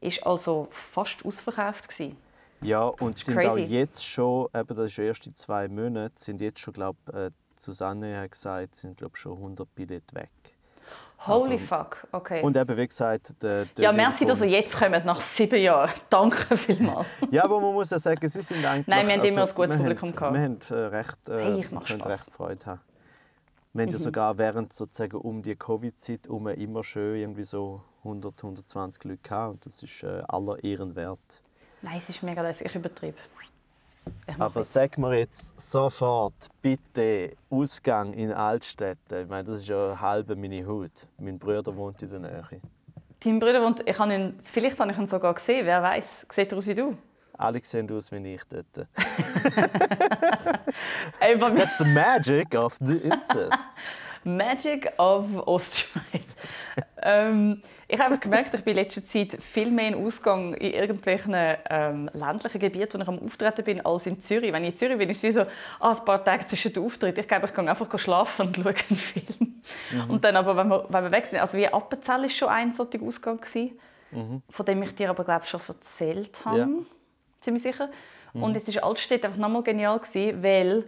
[0.00, 2.16] ist also fast ausverkauft gewesen.
[2.62, 3.48] Ja, und sind crazy.
[3.48, 7.30] auch jetzt schon, eben das ist erst in zwei Monaten, sind jetzt schon, glaube äh,
[7.58, 10.30] Susanne hat gesagt, sind glaube schon 100 Billette weg.
[11.18, 12.42] Holy also, fuck, okay.
[12.42, 15.90] Und eben, wie gesagt, der, der Ja, merci, dass ihr jetzt kommt, nach sieben Jahren.
[16.10, 17.06] Danke vielmals.
[17.30, 18.86] ja, aber man muss ja sagen, sie sind eigentlich...
[18.86, 20.34] Nein, wir haben also, immer ein gutes Publikum gehabt.
[20.34, 22.80] Wir haben äh, recht, äh, hey, recht Freude haben.
[23.72, 24.02] Wir haben ja mhm.
[24.02, 29.52] sogar während sozusagen um die Covid-Zeit immer schön irgendwie so 100, 120 Leute gehabt.
[29.52, 31.42] Und das ist äh, aller Ehren wert.
[31.82, 32.66] Nein, es ist mega lässig.
[32.66, 33.18] Ich übertreibe.
[34.38, 39.22] Aber sag mir jetzt sofort, bitte, Ausgang in Altstädte.
[39.22, 41.06] Ich meine, das ist ja halbe meine Haut.
[41.18, 42.60] Mein Bruder wohnt in der Nähe.
[43.20, 46.26] Dein Bruder wohnt, ich habe ihn, vielleicht habe ich ihn sogar gesehen, wer weiß.
[46.32, 46.96] Sieht er aus wie du?
[47.38, 48.66] Alle sehen aus wie ich dort.
[51.20, 53.68] That's the magic of the incest.
[54.24, 56.34] Magic of Ostschweiz.
[57.02, 61.34] ähm, ich habe gemerkt, ich bin in letzter Zeit viel mehr in Ausgang in irgendwelchen
[61.70, 64.52] ähm, ländlichen Gebieten, wo ich am Auftreten bin, als in Zürich.
[64.52, 65.42] Wenn ich in Zürich bin, ist es wie so
[65.78, 67.20] ah, ein paar Tage zwischen den Auftritten.
[67.20, 69.62] Ich glaube, ich gehe einfach schlafen und schaue einen Film.
[69.92, 70.10] Mhm.
[70.10, 72.74] Und dann aber, wenn wir, wenn wir weg sind, also wie Appenzell war schon ein
[72.74, 73.40] solcher Ausgang,
[74.10, 74.42] mhm.
[74.50, 76.58] von dem ich dir aber glaube schon erzählt habe.
[76.58, 76.68] Ja.
[77.40, 77.88] Ziemlich sicher.
[78.32, 78.42] Mhm.
[78.42, 80.84] Und es war Altstädt einfach nochmal genial, gewesen, weil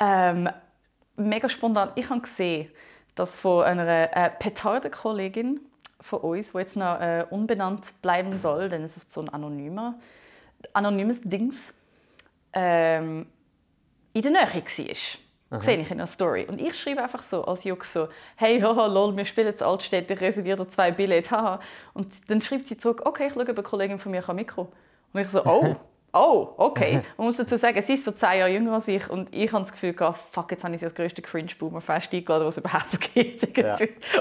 [0.00, 0.48] ähm,
[1.16, 2.70] mega spontan, ich habe gesehen,
[3.18, 5.60] dass von einer äh, Petardenkollegin
[6.00, 9.94] von uns, die jetzt noch äh, unbenannt bleiben soll, denn es ist so ein anonymer,
[10.72, 11.74] anonymes Dings,
[12.52, 13.26] ähm,
[14.12, 15.18] in der Nähe war.
[15.50, 15.62] Aha.
[15.62, 16.46] sehe ich in einer Story.
[16.46, 20.12] Und ich schreibe einfach so als Jux so, hey, haha, lol, wir spielen jetzt Altstädte,
[20.12, 21.60] ich reserviere zwei Billette, haha.
[21.94, 24.70] Und dann schreibt sie zurück, okay, ich schaue, ob eine Kollegin von mir kann Mikro.
[25.12, 25.76] Und ich so, oh,
[26.12, 27.02] Oh, okay.
[27.16, 29.62] Man muss dazu sagen, sie ist so zehn Jahre jünger als ich und ich habe
[29.62, 33.14] das Gefühl, gehabt, fuck, jetzt habe ich sie als größte Cringe-Boomer-Fest eingeladen, was es überhaupt
[33.14, 33.56] gibt.
[33.58, 33.76] Ja.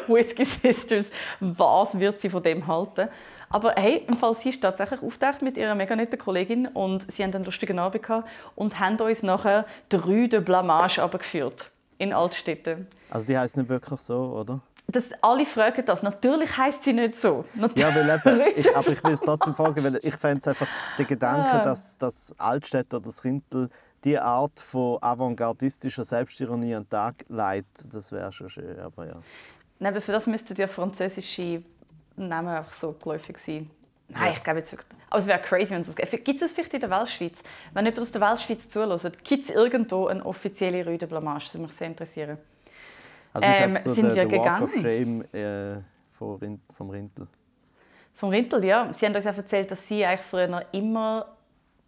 [0.07, 1.05] Whiskey Sisters,
[1.39, 3.07] was wird sie von dem halten?
[3.49, 7.23] Aber hey, im Fall sie ist tatsächlich auftaucht mit ihrer mega netten Kollegin und sie
[7.23, 12.87] haben einen lustigen Abend gehabt und haben uns nachher Rue de Blamage abgeführt in Altstädten.
[13.09, 14.59] Also die heißt nicht wirklich so, oder?
[14.87, 16.01] Dass alle fragen das.
[16.01, 17.45] Natürlich heißt sie nicht so.
[17.55, 17.77] Natürlich.
[17.77, 20.67] Ja, weil eben, ich, aber ich will es trotzdem fragen, weil ich fände es einfach
[20.97, 21.63] der Gedanke, ah.
[21.63, 23.69] dass das Altstädter, das Rintel,
[24.03, 29.15] die Art von avantgardistischer Selbstironie an den Tag legt, das wäre schon schön, aber ja.
[29.79, 31.63] Nein, aber für das müssten ja französische
[32.15, 33.69] Namen einfach so geläufig sein.
[34.09, 34.31] Nein, ja.
[34.31, 34.87] ich glaube jetzt wirklich.
[35.09, 36.25] Aber es wäre crazy, wenn es das gibt.
[36.25, 37.39] Gibt es vielleicht in der Weltschweiz?
[37.73, 41.43] Wenn jemand aus der Weltschweiz zuhört, gibt es irgendwo eine offizielle Rue de Blamage?
[41.43, 42.37] Das würde mich sehr interessieren.
[43.43, 44.61] Also ähm, so sind der, wir gegangen.
[44.61, 47.27] Walk of Shame äh, vom Rintel.
[48.13, 48.91] Vom Rintel, ja.
[48.93, 51.27] Sie haben uns auch erzählt, dass sie eigentlich früher immer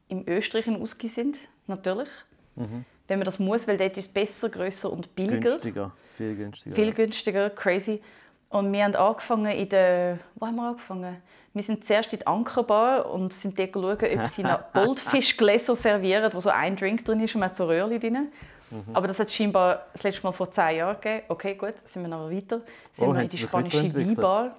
[0.10, 1.38] im Österreich in Ausgi sind,
[1.68, 2.10] natürlich.
[2.56, 2.86] Mhm.
[3.08, 5.40] Wenn man das muss, weil dort ist es besser, grösser und billiger.
[5.40, 6.76] Günstiger, viel günstiger.
[6.76, 8.02] Viel günstiger, crazy.
[8.50, 10.20] Und wir haben angefangen in der...
[10.36, 11.18] Wo haben wir angefangen?
[11.54, 16.32] Wir sind zuerst in die Ankerbar und sind dort schauen, ob sie noch Goldfischgläser servieren,
[16.34, 18.28] wo so ein Drink drin ist und man hat so Röhrchen drin.
[18.72, 18.84] Mhm.
[18.96, 21.24] Aber das hat es scheinbar das letzte Mal vor zehn Jahren gegeben.
[21.28, 22.62] Okay, gut, sind wir noch weiter.
[22.96, 23.94] Sind Oh, wir in die spanische?
[23.96, 24.56] Weinbar.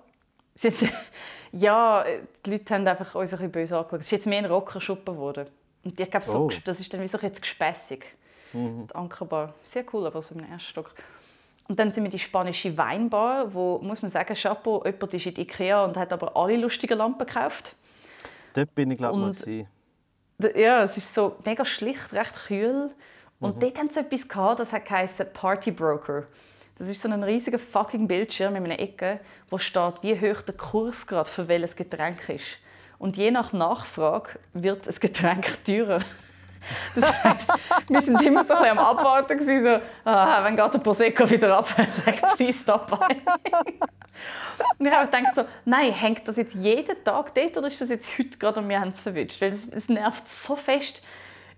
[1.53, 2.05] Ja,
[2.47, 4.01] die Leute haben einfach uns ein bisschen böse angeschaut.
[4.01, 5.47] Es ist jetzt mehr ein Rockerschuppen geworden.
[5.85, 6.51] Und ich glaube, so, Oh.
[6.65, 8.07] das ist dann wie so jetzt gespässig.
[8.53, 8.87] Mhm.
[8.87, 9.55] Die Ankerbar.
[9.65, 10.95] Sehr cool, aber so im ersten Stock.
[11.69, 15.27] Und dann sind wir in die spanische Weinbar, wo, muss man sagen, Chapeau, jemand ist
[15.27, 17.75] in die Ikea und hat aber alle lustigen Lampen gekauft.
[18.55, 19.33] Dort bin ich glaube mal.
[19.33, 19.67] Gewesen.
[20.39, 22.91] D- Ja, es ist so mega schlicht, recht kühl.
[23.41, 26.25] Und dort haben sie etwas gehabt, das hat geheißen Party Broker.
[26.79, 30.55] Das ist so ein riesiger fucking Bildschirm in einer Ecke, wo steht, wie hoch der
[30.55, 32.59] Kurs gerade für welches Getränk ist.
[32.99, 36.01] Und je nach Nachfrage wird das Getränk teurer.
[36.95, 37.53] Das heisst,
[37.89, 41.29] wir sind immer so ein bisschen am Abwarten gewesen, so, ah, wenn geht der Prosecco
[41.31, 41.69] wieder ab,
[42.07, 43.17] leg please dabei.
[44.79, 47.89] Und ich habe gedacht so, nein, hängt das jetzt jeden Tag dort oder ist das
[47.89, 49.41] jetzt heute gerade und wir haben es verwünscht?
[49.41, 51.03] Weil es, es nervt so fest.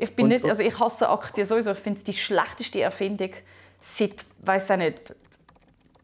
[0.03, 1.71] Ich bin Und- nicht, also ich hasse Aktien sowieso.
[1.71, 3.31] Ich finde es die schlechteste Erfindung
[3.81, 5.15] seit, weiß auch nicht,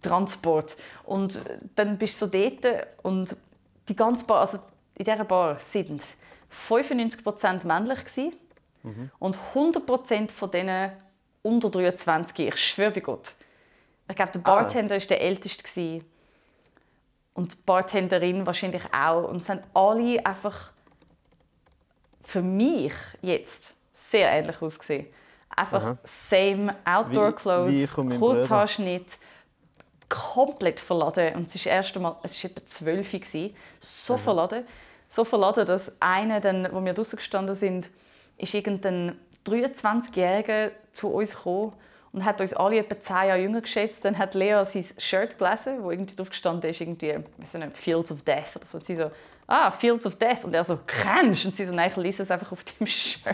[0.03, 0.77] Transport.
[1.05, 1.41] Und
[1.75, 3.35] dann bist du so dort und
[3.89, 4.59] die ganze Bar, also
[4.95, 6.03] in dieser Bar sind
[6.49, 8.35] 95% männlich gewesen
[9.19, 10.93] und 100% von denen
[11.43, 12.47] unter 23.
[12.49, 13.35] Ich schwöre bei Gott.
[14.09, 14.63] Ich glaube, der Ah.
[14.63, 16.05] Bartender war der älteste gewesen.
[17.35, 19.29] und die Bartenderin wahrscheinlich auch.
[19.29, 20.73] Und es haben alle einfach
[22.25, 22.93] für mich
[23.23, 23.77] jetzt
[24.11, 25.07] sehr ähnlich ausgesehen.
[25.55, 25.99] Einfach Aha.
[26.05, 27.95] same Outdoor Clothes.
[27.95, 29.19] Kurzhaarschnitt,
[30.09, 31.35] komplett verladen.
[31.35, 34.65] Und es ist das erste Mal, es war etwa 12 Uhr, gewesen, so verladen.
[35.09, 37.89] So verladen, dass einer, dann, wo wir draußen gestanden sind,
[38.37, 41.73] ist irgendein 23-Jähriger zu uns gekommen
[42.13, 44.05] und hat uns alle etwa 10 Jahre jünger geschätzt.
[44.05, 48.13] Dann hat Lea sein Shirt gelesen, wo irgendwie drauf gestanden ist, irgendwie, ich nicht, Fields
[48.13, 48.79] of Death oder so.
[48.79, 49.11] Und sie so,
[49.47, 50.45] ah, Fields of Death.
[50.45, 53.25] Und er so, kennst Und sie so, nein, ich lese es einfach auf dem Shirt.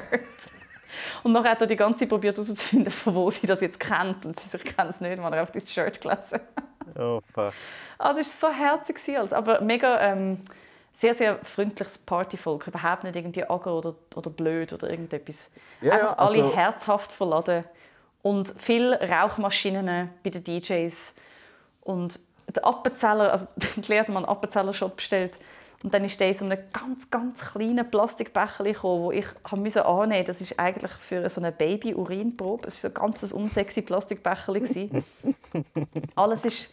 [1.24, 4.26] Und nachher hat er die ganze Zeit probiert herauszufinden, von wo sie das jetzt kennt.
[4.26, 6.38] Und sie kenne es nicht, man hat einfach das Shirt gelesen.
[6.98, 7.54] Oh, fuck.
[7.98, 9.00] Also es war so herzig,
[9.32, 10.42] aber mega ähm,
[10.92, 12.66] sehr, sehr freundliches Partyvolk.
[12.66, 15.50] Überhaupt nicht irgendwie aggro oder, oder blöd oder irgendetwas.
[15.80, 17.64] Ja, ja, also- alle herzhaft verladen.
[18.20, 21.14] Und viele Rauchmaschinen bei den DJs.
[21.82, 22.20] Und
[22.54, 23.46] der Appenzeller, also
[23.76, 25.38] die hat mal einen Appenzeller-Shot bestellt.
[25.84, 29.82] Und dann ist der in so einem ganz, ganz kleinen Plastikbecher gekommen, wo ich müssen
[29.82, 32.68] annehmen Das ist eigentlich für so eine Baby-Urinprobe.
[32.68, 34.54] Es war so ein ganz unsexy Plastikbecher.
[36.14, 36.70] alles ist,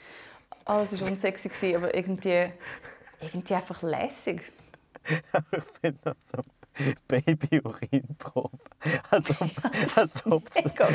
[0.63, 2.53] alles ist unsexy, gewesen, aber irgendwie,
[3.19, 4.49] irgendwie einfach lässig.
[5.51, 6.37] ich finde das so
[7.09, 8.57] Baby-Urinprobe.
[9.09, 9.49] Als ob,
[9.97, 10.43] als, ob,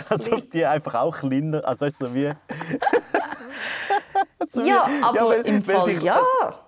[0.09, 2.33] als ob die einfach auch kleiner, also weißt du, so wie...
[4.51, 6.23] so Ja, wie- aber weil- im Fall die- ja.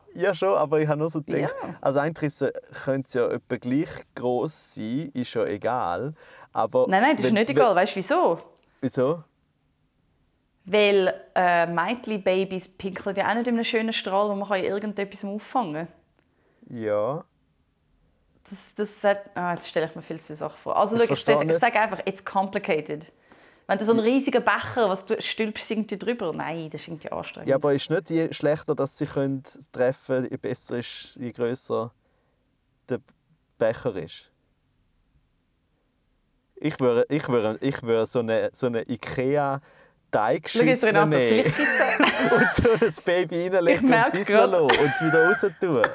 [0.14, 1.74] Ja, schon, aber ich habe nur so gedacht, Ja.
[1.80, 2.52] also eigentlich ist es-
[2.84, 6.14] könnte es ja etwa gleich groß sein, ist ja egal.
[6.52, 7.76] Aber Nein, nein, das ist wenn- nicht wenn- egal.
[7.76, 8.38] Weißt du wieso?
[8.80, 9.22] Wieso?
[10.64, 15.24] Weil äh, Mädchen-Babys pinkeln ja auch nicht in einem schönen Strahl, wo man kann irgendetwas
[15.24, 15.88] auffangen
[16.68, 16.76] kann.
[16.78, 17.24] Ja.
[18.50, 20.76] Das, das hat, ah, jetzt stelle ich mir viel zu viele Sachen vor.
[20.76, 21.60] Also Ich schau, ich, ich nicht.
[21.60, 23.10] sage einfach, it's complicated.
[23.68, 26.32] Wenn du so einen riesigen Becher, was du stülpst irgendwie drüber?
[26.32, 27.50] Nein, das ist irgendwie anstrengend.
[27.50, 31.92] Ja, aber ist nicht je schlechter, dass sie können treffen je besser ist, je grösser
[32.88, 33.00] der
[33.58, 34.32] Becher ist?
[36.56, 39.60] Ich würde, ich würde, ich würde so eine, so eine ikea
[40.10, 45.82] Teigschüssel nehmen und so ein Baby reinlegen und bisschen und es wieder raus tun.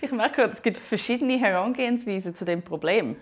[0.00, 3.16] Ich merke gerade, es gibt verschiedene Herangehensweisen zu dem Problem.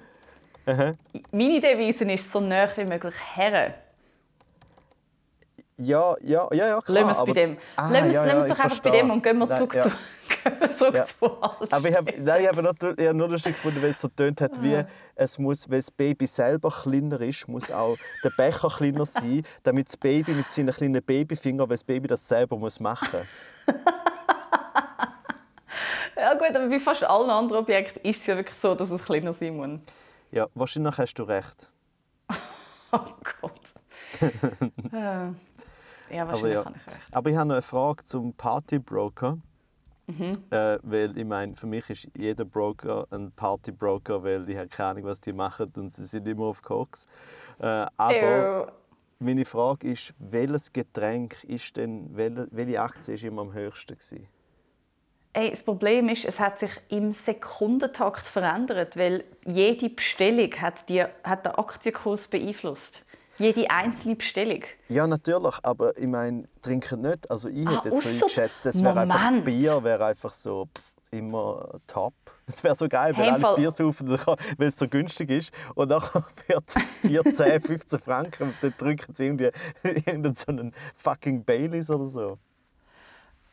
[0.66, 0.94] Aha.
[1.32, 3.74] Meine Devise ist so nah wie möglich her.
[5.78, 7.02] Ja, ja, ja, ja, klar.
[7.02, 7.56] Lassen wir es bei aber- dem.
[7.76, 9.74] Ah, Lassen wir ja, ja, es doch einfach bei dem und gehen wir Nein, zurück
[9.74, 9.82] ja.
[9.82, 9.90] zu,
[10.74, 11.04] zurück Ja.
[11.04, 11.72] zu Altstadt.
[11.74, 14.08] Aber ich habe nein, ich habe nur, ich habe nur lustig gefunden, weil es so
[14.08, 14.86] tönt hat, wie Ah.
[15.14, 19.88] es muss, weil das Baby selber kleiner ist, muss auch der Becher kleiner sein, damit
[19.88, 23.20] das Baby mit seinen kleinen Babyfingern, weil das Baby das selber muss machen.
[26.18, 29.04] Ja gut, aber bei fast allen anderen Objekten ist es ja wirklich so, dass es
[29.04, 29.80] kleiner sein muss.
[30.36, 31.72] Ja, wahrscheinlich hast du recht.
[32.92, 32.98] Oh
[33.40, 33.74] Gott.
[34.92, 36.64] Äh, ja, wahrscheinlich ja.
[36.64, 37.00] habe ich recht.
[37.10, 39.38] Aber ich habe noch eine Frage zum Partybroker.
[40.06, 40.32] Mhm.
[40.50, 44.90] Äh, weil ich meine, für mich ist jeder Broker ein Partybroker, weil ich habe keine
[44.90, 47.06] Ahnung, was die machen und sie sind immer auf Koks.
[47.58, 48.72] Äh, aber Ew.
[49.18, 54.28] meine Frage ist, welches Getränk ist denn, welche, welche Aktie ist immer am höchsten gewesen?
[55.36, 61.02] Ey, das Problem ist, es hat sich im Sekundentakt verändert, weil jede Bestellung hat, die,
[61.02, 63.04] hat den Aktienkurs beeinflusst.
[63.36, 64.62] Jede einzelne Bestellung.
[64.88, 67.30] Ja, natürlich, aber ich meine, trinken nicht.
[67.30, 69.44] Also ich Ah, hätte jetzt so eingeschätzt, das wäre einfach.
[69.44, 72.14] Bier, wäre einfach so pff, immer top.
[72.46, 75.52] Es wäre so geil, wenn Hey, alle Bier saufen, weil es so günstig ist.
[75.74, 76.00] Und dann
[76.46, 79.50] wird das Bier 10, 15 Franken und dann drücken sie irgendwie
[79.82, 82.38] irgendeinen so einen fucking Baileys oder so.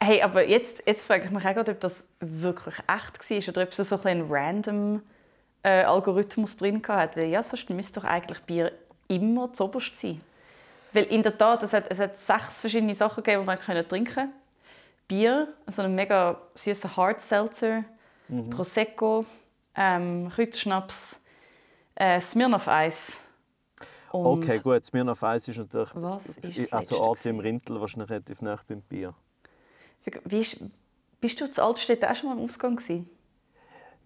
[0.06, 3.64] Hey, aber jetzt, jetzt frage ich mich auch gerade, ob das wirklich echt war oder
[3.64, 5.01] ob es so ein random
[5.64, 7.16] äh, Algorithmus drin hat.
[7.16, 8.74] Weil ja, sonst müsste doch eigentlich Bier
[9.08, 10.20] immer zuoberst sein.
[10.91, 13.88] Weil in der Tat, es hat, es hat sechs verschiedene Sachen gegeben, die man können
[13.88, 14.30] trinken konnte.
[15.08, 17.86] Bier, so einen mega süßen Hard Seltzer,
[18.49, 19.26] Prosecco,
[19.76, 21.24] ähm, Kräuterschnaps,
[21.95, 23.18] äh, Smirnoff Eis.
[24.12, 25.89] Und Okay, gut, Smirnoff Eis ist natürlich...
[25.93, 29.14] Was ist das Also Arti im Rintel wahrscheinlich relativ nah beim Bier.
[30.26, 30.58] Wie ist,
[31.22, 33.10] bist du zu Altstädt auch schon mal im Ausgang gewesen?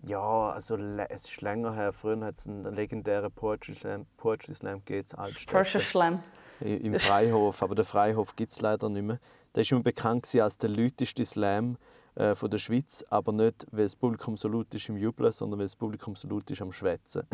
[0.03, 1.91] Ja, also es ist länger her.
[1.91, 5.51] Früher hat es einen legendären Poetry Slam, Poetry Slam gegeben, in Altstädte.
[5.55, 6.19] Porsche Schlemm.
[6.61, 9.19] I- Im Freihof, aber den Freihof gibt es leider nicht mehr.
[9.55, 11.77] Der ist immer bekannt als der lauteste Slam
[12.15, 15.59] äh, von der Schweiz, aber nicht, weil das Publikum so laut ist im Jubeln, sondern
[15.59, 17.23] weil das Publikum so laut ist am Schwätzen.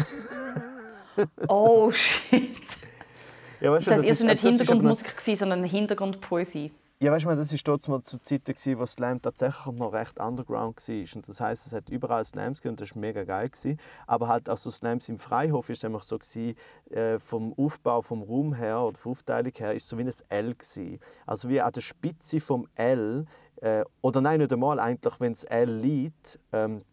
[1.47, 2.55] Oh shit.
[3.61, 6.71] ja, weißt Das ist- seid nicht das ist noch- Hintergrundmusik, sondern Hintergrundpoesie.
[7.03, 10.77] Ja, weißt du, das war dort zu Zeiten, gewesen, wo Slam tatsächlich noch recht underground
[10.87, 11.15] war.
[11.15, 13.49] Und das heisst, es hat überall Slams gegeben und das war mega geil.
[13.49, 13.77] Gewesen.
[14.07, 16.55] Aber halt auch so Slams im Freihof war nämlich so, gewesen,
[16.91, 20.53] äh, vom Aufbau, vom Raum her oder von Aufteilung her, ist so wie ein L.
[20.53, 20.99] Gewesen.
[21.25, 23.25] Also wie an der Spitze vom L,
[23.57, 26.83] äh, oder nein, nicht einmal eigentlich, wenn das L liegt, ähm,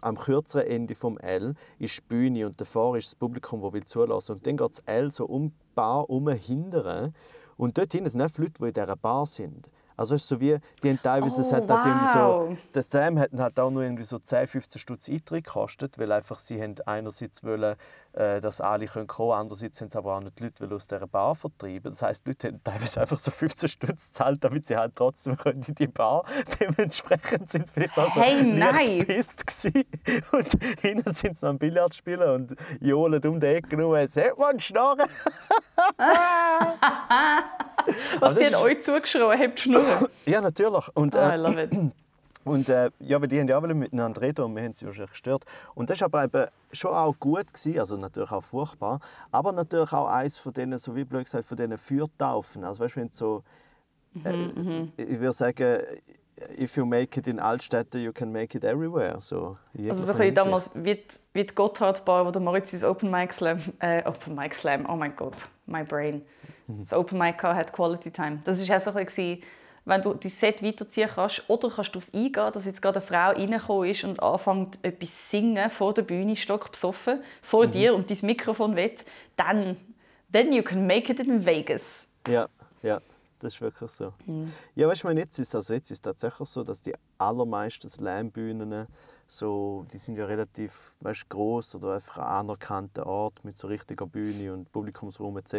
[0.00, 3.84] am kürzeren Ende vom L ist die Bühne und davor ist das Publikum, das will
[3.84, 4.36] zulassen.
[4.36, 7.14] Und dann geht das L so um die Bar herum hindern.
[7.60, 9.68] Und dort hinten sind auch Leute, die in dieser Bar sind.
[9.94, 12.48] Also es ist so wie, die haben teilweise, es Oh, hat irgendwie wow.
[12.48, 16.10] so, der Slam hat halt auch nur irgendwie so 10, 15 Stutz Eintritt gekostet, weil
[16.10, 17.76] einfach sie haben einerseits wollen,
[18.12, 21.36] dass alle können kommen, andererseits haben sie aber auch nicht die Leute aus dieser Bar
[21.36, 21.92] vertreiben.
[21.92, 25.36] Das heisst, die Leute haben teilweise einfach so 15 Stutz gezahlt, damit sie halt trotzdem
[25.36, 26.24] können in die Bar.
[26.60, 29.44] Dementsprechend sind sie vielleicht auch so Hey, leicht gepisst.
[30.32, 30.48] Und
[30.80, 34.34] hinten sind sie noch am Billard spielen und johlen um die Ecke rum und sagen,
[34.38, 35.08] man Schnorren!»
[38.18, 40.08] Was sie euch zugeschrien, habt Schnurren.
[40.26, 40.88] Ja, natürlich.
[40.94, 41.72] Und, Ah, I äh, love it.
[42.44, 45.10] Und äh, ja, weil die haben ja auch miteinander reden und wir haben sie wahrscheinlich
[45.10, 45.44] gestört.
[45.74, 49.92] Und das war aber eben schon auch gut, gewesen, also natürlich auch furchtbar, aber natürlich
[49.92, 52.64] auch eins von denen, so wie blöd gesagt, von denen Fürtaufen.
[52.64, 53.42] Also weißt du, wenn so,
[54.24, 55.82] äh, ich würde sagen,
[56.58, 59.20] if you make it in Altstädten, you can make it everywhere.
[59.20, 63.10] So, Also so ein damals wie die, wie die Gotthardbar, wo der Moritz ins Open
[63.10, 66.22] Mic Slam, äh, Open Mic Slam, oh mein Gott, my brain,
[66.66, 68.40] das Open Mic hat Quality Time.
[68.44, 69.42] Das war auch so ein bisschen,
[69.84, 73.06] wenn du dein Set weiterziehen kannst oder kannst du darauf eingehen, dass jetzt gerade eine
[73.06, 78.10] Frau reingekommen ist und anfängt etwas zu singen vor der Bühne, stockbesoffen, vor dir und
[78.10, 79.04] dein Mikrofon weht,
[79.36, 79.76] dann
[80.32, 81.82] then you can make it in Vegas.
[82.26, 82.48] Ja,
[82.82, 83.00] ja,
[83.40, 84.12] das ist wirklich so.
[84.74, 88.86] Ja, weißt du, jetzt ist also jetzt ist tatsächlich so, dass die allermeisten Slam-Bühnen
[89.30, 94.04] so, die sind ja relativ, weißt, groß oder einfach ein anerkannter Ort mit so richtiger
[94.04, 95.54] Bühne und Publikumsraum etc.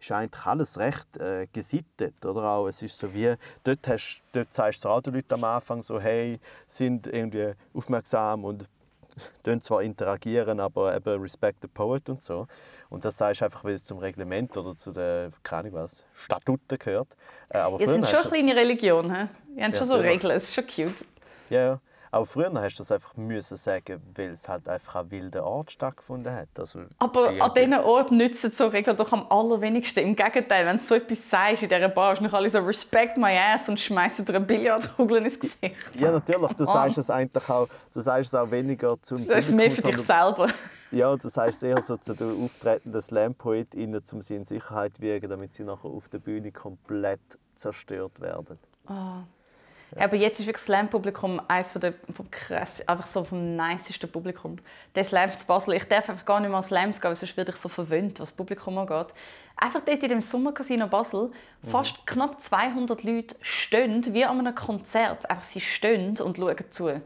[0.00, 3.34] Ist eigentlich alles recht äh, gesittet, oder auch es ist so wie
[3.64, 8.44] dort hast, dort sagst du auch den Leuten am Anfang so, hey, sind irgendwie aufmerksam
[8.44, 8.68] und
[9.42, 12.46] tun zwar interagieren, aber eben respect the poet und so.
[12.88, 16.04] Und das sagst du einfach, weil es zum Reglement oder zu den, keine Ahnung was,
[16.14, 17.08] Statuten gehört.
[17.50, 19.26] Äh, aber Ihr seid schon eine kleine Religion, he?
[19.56, 19.94] Ihr habt Ja, schon so.
[19.96, 21.04] Regeln, es ist schon cute.
[21.50, 21.80] Ja, ja.
[22.14, 25.72] Aber früher hast du das einfach müssen sagen, weil es halt einfach an wilden Ort
[25.72, 26.48] stattgefunden hat.
[26.58, 30.00] Also, Aber an irgendwie- diesen Orten nützen so Regeln doch am allerwenigsten.
[30.00, 33.16] Im Gegenteil, wenn du so etwas sagst in dieser Bar, ist nicht alle so «Respect
[33.16, 35.74] my ass» und schmeißen dir eine Billardkugel ins Gesicht.
[35.94, 36.52] Ja, natürlich.
[36.52, 39.80] Du sagst es eigentlich auch, du sagst es auch weniger zum Das ist mehr für
[39.80, 40.48] dich selber.
[40.90, 45.02] Ja, du sagst es eher so zu den auftretenden Slam-PoetInnen, um sie in Sicherheit zu
[45.02, 47.20] wiegen, damit sie nachher auf der Bühne komplett
[47.54, 48.58] zerstört werden.
[49.96, 54.10] Aber jetzt ist wirklich das Slam-Publikum eines von der, vom krass, einfach so vom nicesten
[54.10, 54.56] Publikum.
[54.94, 57.36] Der Slam zu Basel, ich darf einfach gar nicht mehr an Slams gehen, weil sonst
[57.36, 59.08] werde ich so verwöhnt, was das Publikum angeht.
[59.56, 61.30] Einfach dort in dem Sommercasino Basel,
[61.66, 65.28] fast knapp 200 Leute stehen, wie an einem Konzert.
[65.28, 67.00] Einfach sie stehen und schauen zu.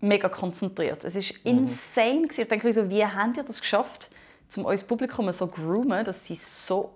[0.00, 1.04] Mega konzentriert.
[1.04, 2.22] Es war insane.
[2.22, 2.40] gewesen.
[2.42, 4.10] Ich denke mir so, wie habt ihr das geschafft,
[4.56, 6.94] um unser Publikum so groomen, dass sie so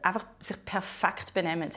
[0.00, 1.70] einfach sich perfekt benehmen?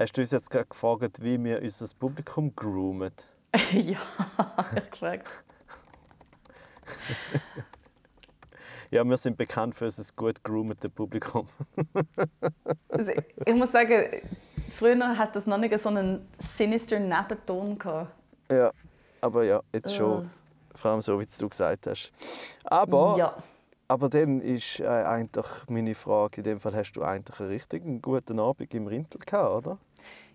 [0.00, 3.12] Hast du uns jetzt gerade gefragt, wie wir unser Publikum groomen?
[3.72, 4.00] ja,
[4.74, 5.28] ich gefragt.
[8.92, 11.46] Ja, wir sind bekannt für unser gut groomete Publikum.
[12.88, 13.12] Also,
[13.46, 14.20] ich muss sagen,
[14.76, 18.10] früher hat das noch nicht so einen sinister Nebenton gehabt.
[18.50, 18.72] Ja,
[19.20, 20.28] aber ja, jetzt schon.
[20.74, 22.10] Vor allem so, wie du gesagt hast.
[22.64, 23.36] Aber, Ja.
[23.86, 28.02] aber dann ist äh, eigentlich meine Frage, in dem Fall hast du eigentlich einen richtigen
[28.02, 29.78] guten Abend im Rintel gehabt, oder?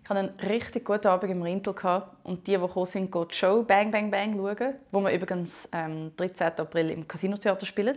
[0.06, 2.24] Ich hatte einen richtig guten Abend im Rintel gehabt.
[2.24, 5.68] und die, die gekommen sind, gehen die Show Bang Bang Bang schauen, wo wir übrigens
[5.72, 6.46] am 13.
[6.58, 7.96] April im Casino-Theater spielen.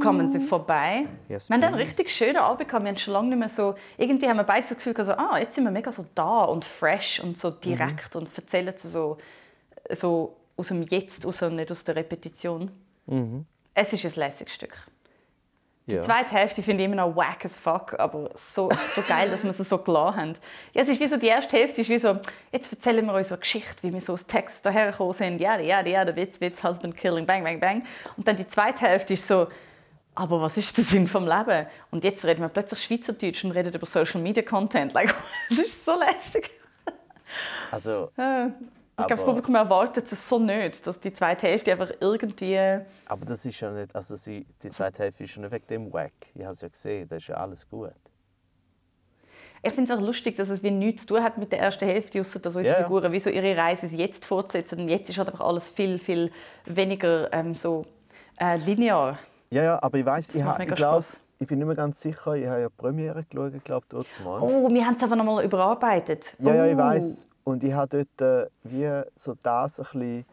[0.00, 1.08] Kommen Sie vorbei.
[1.28, 2.70] Yes, wir haben einen richtig schönen Abend.
[2.72, 3.74] Wir haben schon lange nicht mehr so.
[3.98, 6.64] Irgendwie haben wir beide das Gefühl, so, ah, jetzt sind wir mega so da und
[6.64, 9.18] fresh und so direkt und erzählen so,
[9.90, 12.70] so aus dem Jetzt, raus nicht aus der Repetition.
[13.74, 14.86] Es ist ein lässiges Stück.
[15.86, 16.02] Die Ja.
[16.02, 19.52] zweite Hälfte finde ich immer noch wack as fuck, aber so, so geil, dass wir
[19.52, 20.34] sie so gelassen haben.
[20.72, 22.18] Ja, es ist wie so, die erste Hälfte ist wie so,
[22.52, 25.40] jetzt erzählen wir uns so eine Geschichte, wie wir so aus Text dahergekommen sind.
[25.42, 27.84] Ja, ja, ja, der Witz, Witz, Husband Killing, bang, bang, bang.
[28.16, 29.46] Und dann die zweite Hälfte ist so,
[30.14, 31.66] aber was ist der Sinn vom Leben?
[31.90, 34.94] Und jetzt reden wir plötzlich Schweizerdeutsch und reden über Social Media Content.
[34.94, 35.14] Like,
[35.50, 36.50] das ist so lässig.
[37.70, 38.10] Also,
[38.94, 42.56] Ich glaube, das Aber- Publikum erwartet es so nicht, dass die zweite Hälfte einfach irgendwie.
[43.06, 45.92] aber das ist ja nicht, also sie, die zweite Hälfte ist ja nicht wegen dem
[45.92, 46.12] Wack.
[46.32, 47.90] Ich habe es ja gesehen, das ist ja alles gut.
[49.62, 51.86] Ich finde es auch lustig, dass es wie nichts zu tun hat mit der ersten
[51.86, 52.86] Hälfte, außer dass unsere Ja, ja.
[52.86, 54.80] Figuren wie so ihre Reise jetzt fortsetzen.
[54.80, 56.30] Und jetzt ist halt einfach alles viel, viel
[56.66, 57.86] weniger ähm, so
[58.38, 59.18] äh, linear.
[59.50, 61.04] Ja, ja, aber ich weiß, ich, ha- ich glaube,
[61.38, 64.20] ich bin nicht mehr ganz sicher, ich habe ja die Premiere geschaut, glaube ich, dort
[64.24, 64.40] mal.
[64.40, 66.34] Oh, wir haben es einfach nochmal überarbeitet.
[66.38, 66.78] Ja, ja, ich Oh.
[66.78, 67.28] weiß.
[67.44, 70.24] Und ich habe dort äh, wie so das ein bisschen,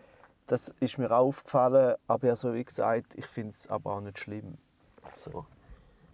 [0.48, 4.02] das ist mir auch aufgefallen, aber ja, so wie gesagt, ich finde es aber auch
[4.02, 4.58] nicht schlimm.
[5.16, 5.46] So.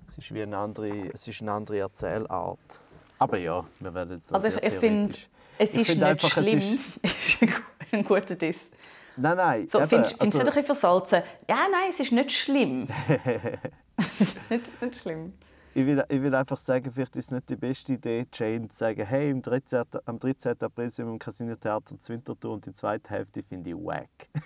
[0.08, 2.82] Es ist wie eine andere, es ist eine andere Erzählart.
[3.20, 5.14] Aber ja, wir werden jetzt Also ich, ich finde,
[5.58, 6.58] es ist finde nicht einfach, es schlimm.
[6.58, 6.80] ist-
[7.28, 8.70] ist ein gu- ein guter Diss.
[9.18, 9.68] Nein, nein.
[9.68, 11.24] So, eben, findest findest du also- nicht ein bisschen versalzen?
[11.50, 12.88] Ja, nein, es ist nicht schlimm.
[14.50, 15.34] nicht, nicht schlimm.
[15.78, 18.76] Ich will, ich will einfach sagen, vielleicht ist es nicht die beste Idee, Jane zu
[18.76, 19.84] sagen, hey, am 13.
[20.06, 20.56] am 13.
[20.60, 24.10] April sind wir im Casino Theater zu Winterthur und die zweite Hälfte finde ich wack.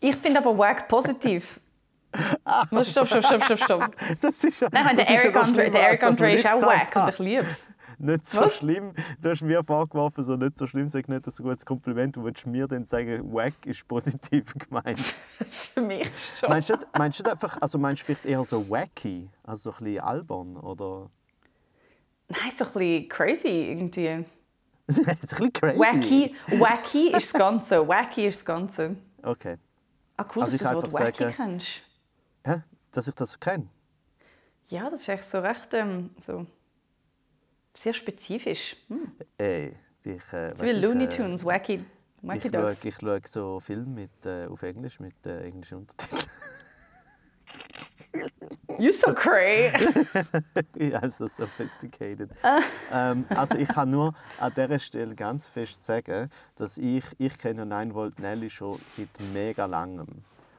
[0.00, 1.60] Ich finde aber wack positiv.
[2.70, 3.96] Muss- Stopp, stopp, stopp, stopp, stopp.
[4.20, 6.02] Das ist ja, Nein, ich meine, der Eric Andre, der Eric
[6.44, 7.68] ist auch wack und ich liebe es.
[8.04, 8.56] Nicht so Was?
[8.56, 8.92] schlimm.
[9.20, 12.14] Du hast mir vorgeworfen, so nicht so schlimm, sag nicht, das ein gutes Kompliment.
[12.16, 15.00] Du willst mir dann sagen, wack ist positiv gemeint.
[15.72, 16.50] Für mich schon.
[16.50, 19.84] meinst, du, meinst du einfach, also meinst du vielleicht eher so wacky, also so ein
[19.84, 21.10] bisschen albern oder?
[22.28, 24.24] Nein, so ein bisschen crazy irgendwie.
[24.86, 25.78] das ist ein bisschen crazy.
[25.78, 27.88] Wacky, wacky ist das Ganze.
[27.88, 28.96] Wacky ist das Ganze.
[29.22, 29.56] Okay.
[30.18, 31.66] Ah, cool, Also dass ich du das Wort einfach wacky sagen- kennst.
[32.44, 32.62] Hä?
[32.92, 33.66] Dass ich das kenne?
[34.66, 36.46] Ja, das ist echt so recht ähm, so
[37.74, 38.76] sehr spezifisch.
[38.88, 39.12] Hm.
[39.38, 41.84] Ey, ich, äh, So wie Looney äh, Tunes, Wacky,
[42.22, 42.84] Wacky Ich schaue, Dogs.
[42.84, 46.30] ich schaue so Filme mit, äh, auf Englisch mit äh, englischen Untertiteln.
[48.78, 49.10] You so
[50.76, 52.30] ich habe so sophisticated.
[52.42, 52.60] Ah.
[52.92, 57.66] ähm, also ich kann nur an dieser Stelle ganz fest sagen, dass ich, ich kenne
[57.66, 60.06] 9 Volt Nelly schon seit mega langem.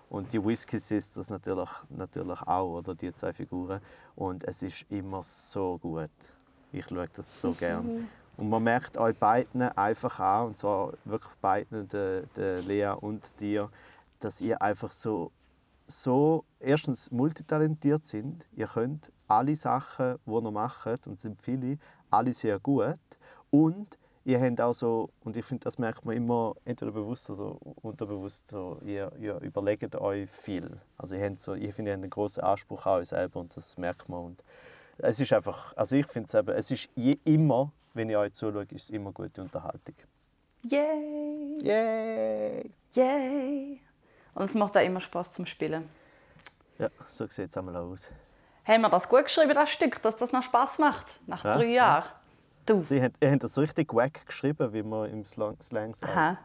[0.10, 3.82] Und die Whiskey Sisters natürlich, natürlich auch, oder die zwei Figuren.
[4.16, 6.10] Und es ist immer so gut.
[6.76, 8.08] Ich schaue das so gern.
[8.38, 13.40] Und man merkt euch beiden einfach an, und zwar wirklich beiden, der, der Lea und
[13.40, 13.70] dir,
[14.20, 15.32] dass ihr einfach so
[15.88, 18.46] so erstens multitalentiert sind.
[18.56, 21.78] Ihr könnt alle Sachen, die ihr macht, und es sind viele,
[22.10, 22.98] alle sehr gut.
[23.52, 27.56] Und ihr habt auch so, und ich finde, das merkt man immer, entweder bewusst oder
[27.84, 30.80] unterbewusst, so, ihr, ihr überlegt euch viel.
[30.98, 33.56] Also ihr habt so, ich finde, ihr habt einen grossen Anspruch an euch selber und
[33.56, 34.26] das merkt man.
[34.26, 34.44] Und
[34.98, 38.34] es ist einfach, also ich finde es eben, es ist je, immer, wenn ich euch
[38.34, 39.96] zuschaue, ist es immer gute Unterhaltung.
[40.64, 41.56] Yay!
[41.62, 42.72] Yay!
[42.94, 43.82] Yay!
[44.34, 45.90] Und es macht auch immer Spaß zum Spielen.
[46.78, 48.12] Ja, so sieht es einmal aus.
[48.66, 51.06] Haben wir das gut geschrieben, das Stück, dass das noch Spaß macht?
[51.28, 51.72] Nach Ja, drei ja.
[51.72, 52.10] Jahren?
[52.66, 52.82] Du.
[52.82, 56.12] Sie haben, habt das richtig wack geschrieben, wie man im Slang, Slang sagt.
[56.12, 56.38] Aha.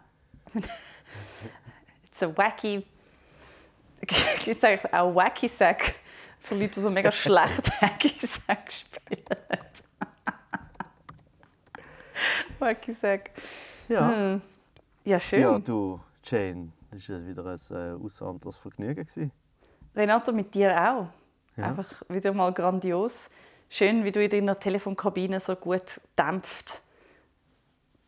[2.04, 2.86] It's a wacky.
[4.44, 5.94] Gibt es eigentlich auch Wacky Sack
[6.40, 8.14] für Leute, die so mega schlecht Wacky
[8.46, 9.24] Sack spielen?
[12.58, 13.30] wacky Sack.
[13.88, 14.08] Ja.
[14.08, 14.42] Hm.
[15.04, 15.40] Ja, schön.
[15.40, 19.06] ja, du, Jane, das war wieder ein äh, außerordentliches Vergnügen.
[19.06, 19.32] Gewesen.
[19.96, 21.06] Renato, mit dir auch.
[21.56, 21.64] Ja.
[21.64, 23.30] Einfach wieder mal grandios.
[23.68, 26.82] Schön, wie du in deiner Telefonkabine so gut dämpft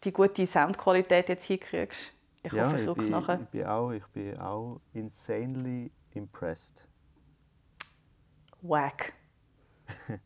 [0.04, 2.12] die gute Soundqualität jetzt hinkriegst.
[2.42, 3.40] Ich ja, hoffe, ich ich bin, nachher.
[3.40, 6.86] ich, bin auch, ich bin auch insanely impressed.
[8.62, 9.12] Wack.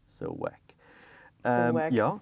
[0.04, 0.60] So wack.
[1.44, 1.92] Ähm, wack.
[1.92, 2.20] Ja,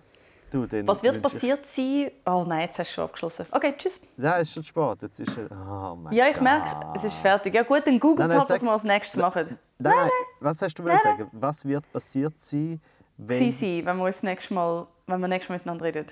[0.50, 2.10] du, Was wird wünsche ich- passiert sein?
[2.24, 3.46] Oh nein, jetzt hast du schon abgeschlossen.
[3.50, 4.00] Okay, tschüss.
[4.16, 5.02] Nein, es ist schon spät.
[5.02, 5.36] Jetzt ist.
[5.50, 7.54] Oh mein Ja, ich merke, es ist fertig.
[7.54, 9.58] Ja gut, dann googelt Nein, nein, halt, was wir als nächstes machen.
[9.78, 10.10] Nein, nein,
[10.40, 11.28] was hast du wollen sagen?
[11.32, 12.80] Was wird passiert sein,
[13.16, 13.38] wenn...
[13.38, 16.06] Sie sein, wenn wir uns nächstes Mal, wenn wir nächstes Mal miteinander reden.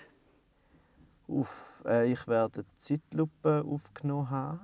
[1.28, 4.60] Uff, äh, ich werde eine Zeitlupe aufgenommen haben.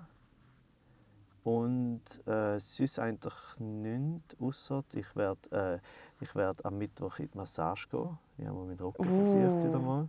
[1.49, 5.81] Und äh, sonst eigentlich nichts, ausser ich werde,
[6.21, 8.19] äh, ich werde am Mittwoch in die Massage gehen.
[8.37, 9.15] Ich habe meinen Rücken Uh.
[9.15, 10.09] versiert wieder mal.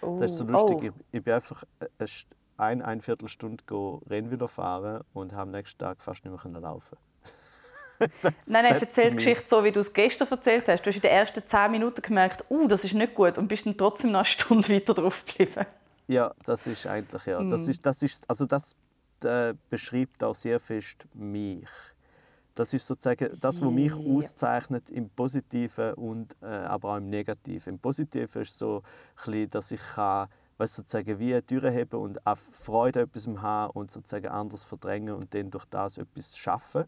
[0.00, 0.16] Oh.
[0.18, 0.84] Das ist so lustig.
[0.84, 2.08] Ich, ich bin einfach äh, eine
[2.56, 3.62] ein, ein Viertelstunde
[4.08, 6.96] Rennvelo fahren und habe am nächsten Tag fast nicht mehr laufen.
[7.98, 8.10] Nein,
[8.46, 9.16] nein, that's erzähl die.
[9.16, 10.82] Geschichte so, wie du es gestern erzählt hast.
[10.82, 13.66] Du hast in den ersten 10 Minuten gemerkt, uh, das ist nicht gut und bist
[13.66, 15.66] dann trotzdem noch eine Stunde weiter drauf geblieben.
[16.06, 17.38] Ja, das ist eigentlich ja.
[17.38, 17.50] Hm.
[17.50, 18.76] Das ist, das ist, also das
[19.24, 21.68] äh, beschreibt auch sehr fest mich.
[22.54, 24.16] Das ist sozusagen das, was mich Ja.
[24.16, 27.74] auszeichnet im Positiven und äh, aber auch im Negativen.
[27.74, 28.82] Im Positiven ist so,
[29.14, 33.26] bisschen, dass ich kann, weißt, sozusagen wie eine Tür heben und auch Freude an etwas
[33.42, 36.84] haben und sozusagen anders verdrängen und dann durch das etwas schaffen.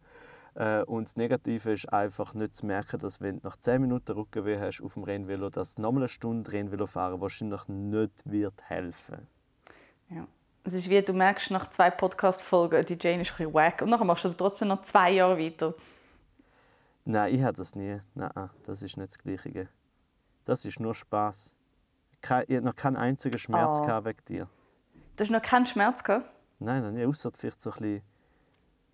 [0.54, 4.12] Äh, und das Negative ist einfach nicht zu merken, dass wenn du nach 10 Minuten
[4.12, 9.26] Rückenweh hast auf dem Rennvelo, dass nochmal eine Stunde Rennvelo fahren wahrscheinlich nicht wird helfen.
[10.08, 10.26] Ja.
[10.68, 13.88] Es ist wie, du merkst nach zwei Podcast-Folgen, die Jane ist ein bisschen wack und
[13.88, 15.72] nachher machst du trotzdem noch zwei Jahre weiter.
[17.06, 17.98] Nein, ich habe das nie.
[18.14, 19.68] Nein, das ist nicht das Gleiche.
[20.44, 21.54] Das ist nur Spaß.
[22.22, 23.86] Ich habe noch keinen einzigen Schmerz Ah.
[23.86, 24.48] gehabt wegen dir.
[25.16, 26.28] Du hast noch keinen Schmerz gehabt?
[26.58, 27.06] Nein, nein.
[27.08, 28.02] Außer vielleicht so ein bisschen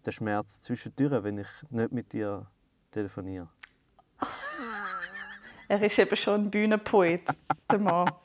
[0.07, 2.47] der Schmerz zwischendurch, wenn ich nicht mit dir
[2.93, 3.49] telefoniere.
[5.67, 7.25] Er ist eben schon ein Bühnenpoet,
[7.69, 8.09] der Mann.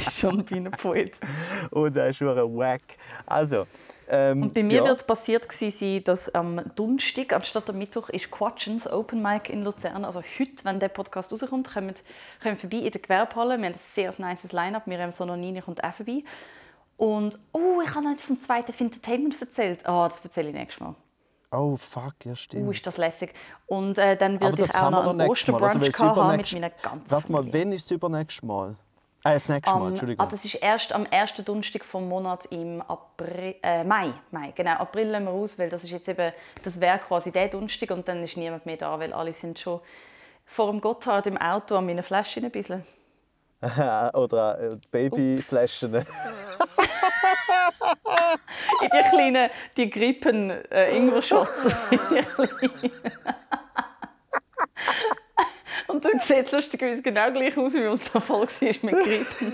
[0.00, 1.12] Ist schon ein Bühnenpoet.
[1.70, 2.82] Und er ist schon ein Wack.
[3.26, 3.66] Also,
[4.08, 4.84] ähm, Und bei mir ja.
[4.84, 10.04] wird passiert sein, dass am Donnerstag, anstatt am Mittwoch, ist Quatschens Open Mic in Luzern.
[10.04, 11.94] Also heute, wenn der Podcast rauskommt, kommen
[12.42, 13.58] kommen vorbei in der Gewerbehalle.
[13.58, 14.86] Wir haben ein sehr nices Line-Up.
[14.86, 16.24] Miriam Sononini kommt auch vorbei.
[16.96, 19.86] Und oh, ich habe nicht vom zweiten Entertainment erzählt.
[19.86, 20.94] Ah, das erzähle ich nächstes Mal.
[21.52, 22.74] Oh, fuck, ja, Uh, stimmt.
[22.74, 23.32] ist das lässig.
[23.66, 25.28] Und äh, dann das ich auch noch einen?
[25.28, 27.60] Osterbrunch haben mit meiner ganzen Warte mal, Familie.
[27.60, 28.76] wann ist das übernächstes Mal?
[29.24, 30.24] Äh, das nächste Mal, Am, Entschuldigung.
[30.24, 34.14] ah, das ist erst am ersten Donnerstag vom Monat im April, äh, Mai.
[34.30, 34.52] Mai.
[34.54, 37.90] Genau, April lassen wir aus, weil das ist jetzt eben, das wäre quasi der Donnerstag
[37.90, 39.80] und dann ist niemand mehr da, weil alle sind schon
[40.46, 42.84] vor dem Gotthard im Auto an meinen Flaschen ein bisschen.
[44.14, 46.06] Oder äh, Babyflaschen.
[48.82, 51.66] In die kleinen, die Grippen äh, Ingwer-Shots.
[55.90, 59.52] Und dann sieht es lustigerweise genau gleich aus, wie es da voll war mit Grippen.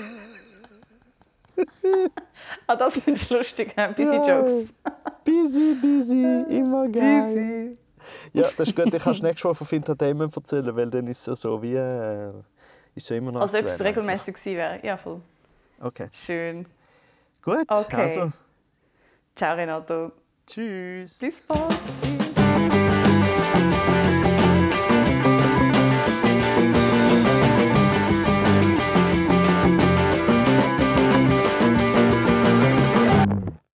[2.66, 3.88] ah, das findest du lustig, hä?
[3.96, 4.68] Busy Jokes.
[5.24, 7.34] busy, busy, immer geil.
[7.34, 7.74] Busy.
[8.32, 8.92] Ja, das ist gut.
[8.92, 11.74] Ich kannst nächstes Mal von Entertainment erzählen, weil dann ist es ja so wie.
[11.74, 12.32] Äh,
[12.94, 13.40] ist ja immer noch.
[13.42, 14.80] Also ob es regelmäßig gewesen wäre.
[14.82, 15.20] Ja, voll.
[15.80, 16.08] Okay.
[16.12, 16.66] Schön.
[17.42, 17.96] Gut, Okay.
[17.96, 18.32] also.
[19.34, 20.12] Ciao Renato.
[20.46, 21.18] Tschüss.
[21.18, 22.05] Bis bald.